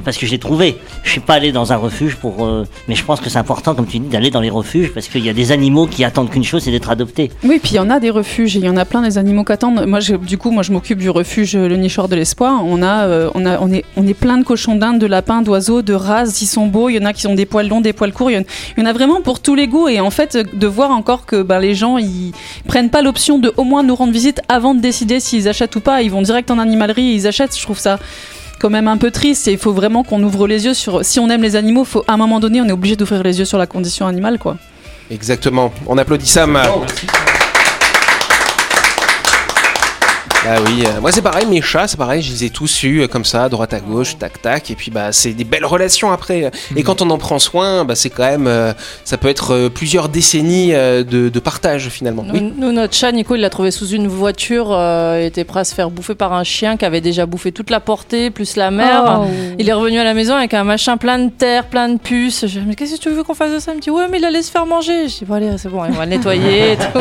parce 0.03 0.17
que 0.17 0.25
je 0.25 0.31
l'ai 0.31 0.39
trouvée. 0.39 0.77
Je 1.03 1.11
suis 1.11 1.19
pas 1.19 1.35
allé 1.35 1.51
dans 1.51 1.71
un 1.71 1.75
refuge 1.75 2.15
pour. 2.15 2.47
mais 2.87 2.95
je 2.95 3.03
pense 3.03 3.19
que 3.21 3.29
c'est 3.29 3.37
important, 3.37 3.75
comme 3.75 3.85
tu 3.85 3.99
dis, 3.99 4.07
d'aller 4.07 4.31
dans 4.31 4.41
les 4.41 4.49
refuges 4.49 4.91
parce 4.93 5.07
qu'il 5.07 5.23
y 5.23 5.29
a 5.29 5.33
des 5.33 5.51
animaux 5.51 5.85
qui 5.85 6.03
attendent 6.03 6.29
qu'une 6.31 6.43
chose, 6.43 6.63
c'est 6.63 6.71
d'être 6.71 6.89
adoptés. 6.89 7.29
Oui, 7.43 7.59
puis 7.61 7.73
il 7.73 7.75
y 7.75 7.79
en 7.79 7.89
a 7.91 7.99
des 7.99 8.09
refuges 8.09 8.55
et 8.55 8.59
il 8.59 8.65
y 8.65 8.69
en 8.69 8.77
a 8.77 8.85
plein 8.85 9.01
des 9.03 9.17
animaux 9.19 9.43
qu'attendent. 9.43 9.85
Moi, 9.85 9.99
je- 9.99 10.15
du 10.15 10.37
coup, 10.37 10.49
moi, 10.51 10.63
je 10.63 10.71
m'occupe 10.71 10.97
du 10.97 11.09
refuge 11.11 11.55
Le 11.55 11.75
Nichoir 11.77 12.07
de 12.09 12.15
l'Espoir. 12.15 12.63
On 12.65 12.81
a, 12.81 13.29
on 13.35 13.45
a, 13.45 13.59
on 13.59 13.71
est, 13.71 13.85
on 13.95 14.07
est 14.07 14.13
plein 14.15 14.37
de 14.39 14.43
cochons 14.43 14.75
d'Inde, 14.75 14.97
de 14.99 15.05
lapins, 15.05 15.41
d'oiseaux, 15.43 15.81
de 15.83 15.93
races. 15.93 16.41
Ils 16.41 16.47
sont 16.47 16.65
beaux. 16.67 16.89
Il 16.89 16.95
y 16.95 16.99
en 16.99 17.05
a 17.05 17.13
qui 17.13 17.27
ont 17.27 17.35
des 17.35 17.45
poils 17.45 17.67
longs, 17.67 17.81
des 17.81 17.93
poils 17.93 18.13
courts. 18.13 18.31
Il 18.31 18.37
y 18.37 18.39
en- 18.39 18.43
il 18.83 18.87
y 18.87 18.89
en 18.89 18.89
a 18.89 18.93
vraiment 18.93 19.21
pour 19.21 19.39
tous 19.39 19.55
les 19.55 19.67
goûts. 19.67 19.87
Et 19.87 20.01
en 20.01 20.09
fait, 20.09 20.37
de 20.37 20.67
voir 20.67 20.91
encore 20.91 21.25
que 21.25 21.41
ben, 21.41 21.59
les 21.59 21.73
gens, 21.73 21.97
ils 21.97 22.33
prennent 22.67 22.89
pas 22.89 23.01
l'option 23.01 23.39
de 23.39 23.53
au 23.55 23.63
moins 23.63 23.81
nous 23.81 23.95
rendre 23.95 24.11
visite 24.11 24.41
avant 24.49 24.75
de 24.75 24.81
décider 24.81 25.21
s'ils 25.21 25.47
achètent 25.47 25.75
ou 25.77 25.79
pas. 25.79 26.01
Ils 26.01 26.11
vont 26.11 26.21
direct 26.21 26.51
en 26.51 26.59
animalerie 26.59 27.11
et 27.11 27.13
ils 27.13 27.27
achètent. 27.27 27.57
Je 27.57 27.63
trouve 27.63 27.79
ça 27.79 27.97
quand 28.59 28.69
même 28.69 28.89
un 28.89 28.97
peu 28.97 29.09
triste. 29.09 29.47
Et 29.47 29.53
il 29.53 29.57
faut 29.57 29.71
vraiment 29.71 30.03
qu'on 30.03 30.21
ouvre 30.21 30.47
les 30.47 30.65
yeux 30.65 30.73
sur. 30.73 31.05
Si 31.05 31.17
on 31.21 31.29
aime 31.29 31.41
les 31.41 31.55
animaux, 31.55 31.85
faut 31.85 32.03
à 32.09 32.13
un 32.13 32.17
moment 32.17 32.41
donné, 32.41 32.59
on 32.59 32.65
est 32.65 32.73
obligé 32.73 32.97
d'ouvrir 32.97 33.23
les 33.23 33.39
yeux 33.39 33.45
sur 33.45 33.57
la 33.57 33.67
condition 33.67 34.05
animale, 34.05 34.37
quoi. 34.37 34.57
Exactement. 35.09 35.71
On 35.87 35.97
applaudit 35.97 36.27
Sam. 36.27 36.59
Ah 40.45 40.57
oui, 40.65 40.83
euh, 40.85 40.99
moi 40.99 41.09
c'est 41.13 41.21
pareil, 41.21 41.45
mes 41.45 41.61
chats, 41.61 41.87
c'est 41.87 41.95
pareil, 41.95 42.21
je 42.21 42.29
les 42.29 42.43
ai 42.43 42.49
tous 42.49 42.83
eus 42.83 42.99
euh, 43.03 43.07
comme 43.07 43.23
ça, 43.23 43.45
à 43.45 43.49
droite 43.49 43.73
à 43.73 43.79
gauche, 43.79 44.17
tac 44.17 44.41
tac, 44.41 44.69
et 44.71 44.75
puis 44.75 44.91
bah 44.91 45.13
c'est 45.13 45.31
des 45.31 45.45
belles 45.45 45.65
relations 45.65 46.11
après. 46.11 46.51
Et 46.75 46.83
quand 46.83 47.01
on 47.01 47.09
en 47.11 47.17
prend 47.17 47.39
soin, 47.39 47.85
bah 47.85 47.95
c'est 47.95 48.09
quand 48.09 48.25
même, 48.25 48.47
euh, 48.47 48.73
ça 49.05 49.17
peut 49.17 49.29
être 49.29 49.51
euh, 49.53 49.69
plusieurs 49.69 50.09
décennies 50.09 50.73
euh, 50.73 51.05
de, 51.05 51.29
de 51.29 51.39
partage 51.39 51.87
finalement. 51.87 52.23
Nous, 52.23 52.33
Oui. 52.33 52.53
nous, 52.57 52.73
notre 52.73 52.93
chat, 52.93 53.13
Nico, 53.13 53.35
il 53.35 53.41
l'a 53.41 53.49
trouvé 53.49 53.71
sous 53.71 53.87
une 53.87 54.07
voiture, 54.09 54.67
euh, 54.73 55.19
il 55.21 55.27
était 55.27 55.45
prêt 55.45 55.61
à 55.61 55.63
se 55.63 55.73
faire 55.73 55.89
bouffer 55.89 56.13
par 56.13 56.33
un 56.33 56.43
chien 56.43 56.75
qui 56.75 56.83
avait 56.83 56.99
déjà 56.99 57.25
bouffé 57.25 57.53
toute 57.53 57.69
la 57.69 57.79
portée, 57.79 58.29
plus 58.29 58.57
la 58.57 58.69
mer. 58.69 59.21
Oh. 59.21 59.27
Il 59.57 59.69
est 59.69 59.73
revenu 59.73 59.97
à 59.99 60.03
la 60.03 60.13
maison 60.13 60.35
avec 60.35 60.53
un 60.53 60.65
machin 60.65 60.97
plein 60.97 61.19
de 61.19 61.29
terre, 61.29 61.67
plein 61.67 61.87
de 61.87 61.97
puces. 61.97 62.41
Je 62.47 62.59
dis, 62.59 62.65
mais 62.67 62.75
qu'est-ce 62.75 62.95
que 62.97 62.99
tu 63.01 63.09
veux 63.11 63.23
qu'on 63.23 63.33
fasse 63.33 63.53
de 63.53 63.59
ça? 63.59 63.71
Il 63.71 63.77
me 63.77 63.81
dit, 63.81 63.91
ouais, 63.91 64.07
mais 64.11 64.17
il 64.19 64.25
allait 64.25 64.41
se 64.41 64.51
faire 64.51 64.65
manger. 64.65 65.07
Je 65.07 65.19
dis, 65.19 65.25
bon, 65.25 65.35
allez, 65.35 65.51
c'est 65.57 65.69
bon, 65.69 65.83
on 65.87 65.91
va 65.91 66.03
le 66.03 66.11
nettoyer 66.11 66.73
et 66.73 66.75
tout. 66.75 66.99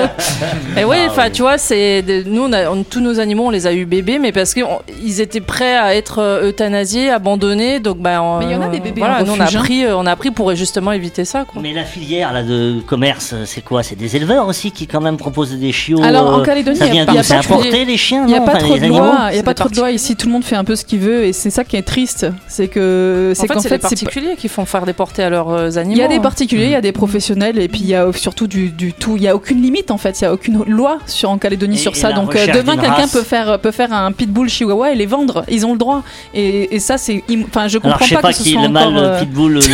Et 0.79 0.85
oui, 0.85 0.97
enfin, 1.09 1.29
tu 1.29 1.43
vois, 1.43 1.59
c'est 1.59 2.05
nous, 2.27 2.43
on 2.43 2.53
a, 2.53 2.71
on- 2.71 2.85
tous 2.85 3.01
nos 3.01 3.19
animaux, 3.19 3.32
on 3.41 3.51
les 3.51 3.67
a 3.67 3.73
eu 3.73 3.85
bébés, 3.87 4.19
mais 4.19 4.33
parce 4.33 4.55
qu'ils 4.55 5.21
étaient 5.21 5.41
prêts 5.41 5.77
à 5.77 5.95
être 5.95 6.19
euh, 6.21 6.49
euthanasiés, 6.49 7.11
abandonnés. 7.11 7.81
Donc, 7.81 7.99
ben, 7.99 8.21
on- 8.21 8.39
Mais 8.39 8.47
il 8.47 8.51
y 8.53 8.55
en 8.55 8.63
a 8.63 8.69
des 8.69 8.81
bébés 8.81 9.01
Voilà, 9.01 9.23
nous, 9.23 9.33
on 9.33 9.41
a 9.41 9.45
hein. 9.45 9.61
pris, 9.61 9.85
euh, 9.85 9.97
on 9.97 10.07
a 10.07 10.15
pris 10.17 10.31
pour 10.31 10.55
justement 10.55 10.93
éviter 10.93 11.25
ça, 11.25 11.45
quoi. 11.45 11.61
Mais 11.63 11.73
la 11.73 11.85
filière 11.85 12.33
là, 12.33 12.43
de 12.43 12.81
commerce, 12.87 13.35
c'est 13.45 13.63
quoi? 13.63 13.83
C'est 13.83 13.97
des 13.97 14.17
éleveurs 14.17 14.47
aussi 14.47 14.71
qui 14.71 14.87
quand 14.87 15.01
même 15.01 15.17
proposent 15.17 15.53
des 15.55 15.73
chiots 15.73 16.03
Alors, 16.03 16.35
en 16.35 16.41
euh, 16.41 16.43
Calédonie, 16.45 16.77
ça 16.77 16.87
il 16.87 16.95
y 16.95 17.01
a- 17.01 17.07
pas 17.07 17.35
importé 17.37 17.85
les 17.85 17.97
chiens 17.97 18.23
Il 18.27 18.29
n'y 18.29 18.35
a 18.35 18.41
pas 18.41 18.57
trop 18.57 18.75
les 18.75 18.81
de 18.81 18.85
animaux? 18.87 18.99
loi, 19.05 19.29
il 19.31 19.37
y 19.37 19.41
a 19.41 19.43
pas 19.43 19.55
trop 19.55 19.69
de 19.69 19.77
loi 19.77 19.91
ici. 19.91 20.17
Tout 20.17 20.27
le 20.27 20.33
monde 20.33 20.45
fait 20.45 20.57
un 20.57 20.65
peu 20.65 20.77
ce 20.77 20.85
qu'il 20.85 20.99
veut 21.01 21.25
et 21.25 21.33
c'est 21.33 21.51
ça 21.51 21.65
qui 21.65 21.77
est 21.77 21.83
triste. 21.83 22.27
C'est 22.49 22.69
que 22.69 23.33
En 23.33 23.35
c'est 23.35 23.47
fait, 23.47 23.55
qu'en 23.55 23.61
c'est 23.61 23.69
les 23.69 23.69
fait, 23.69 23.75
c'est 23.75 23.79
pas- 23.79 23.89
particuliers 23.89 24.37
qui 24.37 24.49
font 24.49 24.65
faire 24.65 24.85
des 24.87 24.93
portées 24.93 25.23
à 25.23 25.31
leurs 25.31 25.79
animaux. 25.79 25.95
il 25.97 25.99
y 25.99 26.03
a 26.03 26.09
des 26.09 26.17
hein. 26.17 26.21
particuliers, 26.21 26.65
il 26.67 26.71
y 26.71 26.75
a 26.75 26.81
des 26.81 26.93
professionnels 26.93 27.59
et 27.59 27.69
puis 27.69 27.81
il 27.81 27.89
y 27.89 27.95
a 27.95 28.07
surtout 28.13 28.47
du, 28.47 28.69
du 28.71 28.93
tout. 28.93 29.17
Il 29.17 29.23
y 29.23 29.29
a 29.29 29.35
aucune 29.35 29.63
limite 29.63 29.91
en 29.91 29.99
fait. 29.99 30.21
Il 30.21 30.25
y 30.25 30.27
a 30.27 30.33
aucune 30.33 30.63
loi 30.67 30.99
sur 31.07 31.31
en 31.31 31.39
Calédonie 31.39 31.77
Et- 31.77 31.79
sur 31.79 31.93
et 31.93 31.95
ça. 31.95 32.13
Donc 32.13 32.35
demain, 32.35 32.77
quelqu'un 32.77 32.93
race. 32.93 33.13
Peut 33.23 33.29
faire 33.29 33.59
peut 33.59 33.71
faire 33.71 33.93
un 33.93 34.13
pitbull 34.13 34.49
chihuahua 34.49 34.93
et 34.93 34.95
les 34.95 35.07
vendre. 35.07 35.45
Ils 35.49 35.65
ont 35.67 35.73
le 35.73 35.79
droit. 35.79 36.03
Et, 36.35 36.75
et 36.75 36.81
ça, 36.81 36.99
c'est. 36.99 37.23
Enfin, 37.49 37.69
je 37.69 37.79
comprends 37.79 37.91
Alors 37.97 38.03
je 38.03 38.09
sais 38.09 38.15
pas, 38.17 38.23
pas 38.23 38.33
que 38.33 38.39
ce 38.39 38.45
soit 38.51 38.61
encore. 38.61 38.91
le 38.91 38.99
euh, 39.01 39.21
pitbull, 39.21 39.53
le. 39.55 39.61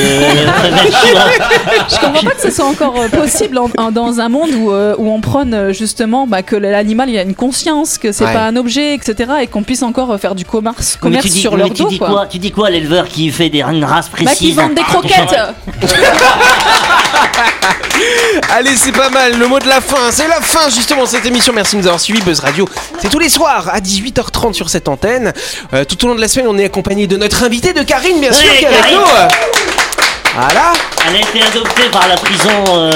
Je 1.89 2.01
comprends 2.01 2.23
pas 2.23 2.31
que 2.35 2.41
ce 2.43 2.51
soit 2.51 2.67
encore 2.67 2.95
euh, 2.99 3.09
possible 3.09 3.59
en- 3.59 3.71
en- 3.79 3.91
dans 3.91 4.21
un 4.21 4.29
monde 4.29 4.51
où, 4.57 4.71
euh, 4.73 4.95
où 4.99 5.11
on 5.11 5.21
prône 5.21 5.55
euh, 5.55 5.73
justement 5.73 6.27
bah, 6.27 6.43
que 6.43 6.57
l'animal 6.57 7.09
il 7.09 7.19
a 7.19 7.23
une 7.23 7.35
conscience, 7.35 7.99
que 7.99 8.13
c'est 8.13 8.25
Ouais. 8.25 8.33
pas 8.33 8.47
un 8.47 8.57
objet, 8.57 8.95
etc. 8.95 9.31
Et 9.43 9.47
qu'on 9.47 9.63
puisse 9.63 9.83
encore 9.83 10.11
euh, 10.13 10.19
faire 10.19 10.35
du 10.35 10.45
commerce, 10.45 10.95
Mais 10.97 11.01
commerce 11.01 11.25
tu 11.27 11.31
dis, 11.31 11.41
sur 11.41 11.53
mais 11.53 11.59
leur 11.59 11.73
tu 11.73 11.83
dos. 11.83 11.89
dis 11.89 11.99
quoi. 11.99 12.09
quoi 12.11 12.27
Tu 12.27 12.39
dis 12.39 12.51
quoi 12.51 12.67
à 12.67 12.71
l'éleveur 12.71 13.09
qui 13.09 13.31
fait 13.31 13.49
des, 13.49 13.63
une 13.63 13.85
race 13.85 14.11
Bah, 14.23 14.33
qui 14.35 14.53
vendent 14.53 14.75
des 14.75 14.83
croquettes 14.89 15.37
Allez, 18.51 18.77
c'est 18.77 18.93
pas 18.93 19.11
mal. 19.11 19.39
Le 19.39 19.47
mot 19.47 19.59
de 19.59 19.69
la 19.69 19.81
fin, 19.81 20.11
c'est 20.11 20.29
la 20.29 20.41
fin 20.41 20.69
justement 20.71 21.05
de 21.05 21.09
cette 21.09 21.27
émission. 21.27 21.53
Merci 21.53 21.77
de 21.77 21.81
nous 21.81 21.87
avoir 21.87 22.01
suivis. 22.01 22.21
Buzz 22.23 22.41
Radio, 22.41 22.69
c'est 23.01 23.09
tous 23.09 23.19
les 23.19 23.29
soirs 23.29 23.69
à 23.73 23.81
18h30 23.81 24.53
sur 24.55 24.69
cette 24.71 24.89
antenne. 24.89 25.33
Euh, 25.75 25.85
tout 25.85 26.03
au 26.05 26.09
long 26.09 26.15
de 26.15 26.21
la 26.21 26.29
semaine, 26.29 26.49
on 26.49 26.59
est 26.59 26.65
accompagné 26.65 27.07
de 27.07 27.17
notre 27.17 27.43
invité, 27.45 27.73
de 27.73 27.83
Karine, 27.83 28.21
bien 28.21 28.31
Oui, 28.31 28.37
sûr, 28.37 28.53
qui 28.57 28.65
est 28.65 28.69
avec 28.69 28.93
nous. 28.93 29.01
Voilà. 30.35 30.73
Elle 31.09 31.17
a 31.17 31.21
été 31.21 31.43
adoptée 31.43 31.89
par 31.91 32.07
la 32.07 32.15
prison. 32.17 32.51
euh, 32.69 32.93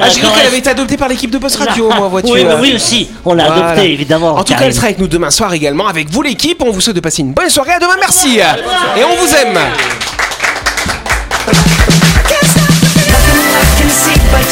Ah, 0.00 0.08
j'ai 0.08 0.20
cru 0.20 0.30
qu'elle 0.36 0.46
avait 0.46 0.58
été 0.58 0.70
adoptée 0.70 0.96
par 0.96 1.08
l'équipe 1.08 1.30
de 1.30 1.38
Buzz 1.38 1.56
Radio, 1.56 1.90
moi, 1.90 2.08
vois-tu. 2.08 2.30
Oui, 2.32 2.44
mais 2.44 2.52
euh. 2.52 2.60
oui 2.60 2.74
aussi. 2.74 3.10
On 3.24 3.34
l'a 3.34 3.46
Voilà. 3.46 3.66
adoptée 3.70 3.92
évidemment. 3.92 4.34
En 4.36 4.44
tout 4.44 4.54
cas, 4.54 4.60
elle 4.62 4.74
sera 4.74 4.86
avec 4.86 4.98
nous 4.98 5.08
demain 5.08 5.30
soir 5.30 5.52
également, 5.52 5.86
avec 5.88 6.08
vous 6.10 6.22
l'équipe. 6.22 6.62
On 6.64 6.70
vous 6.70 6.80
souhaite 6.80 6.96
de 6.96 7.00
passer 7.00 7.22
une 7.22 7.32
bonne 7.32 7.50
soirée. 7.50 7.72
À 7.72 7.78
demain, 7.78 7.96
merci. 7.98 8.38
Et 8.38 9.04
on 9.04 9.16
vous 9.16 9.34
aime. 9.34 9.58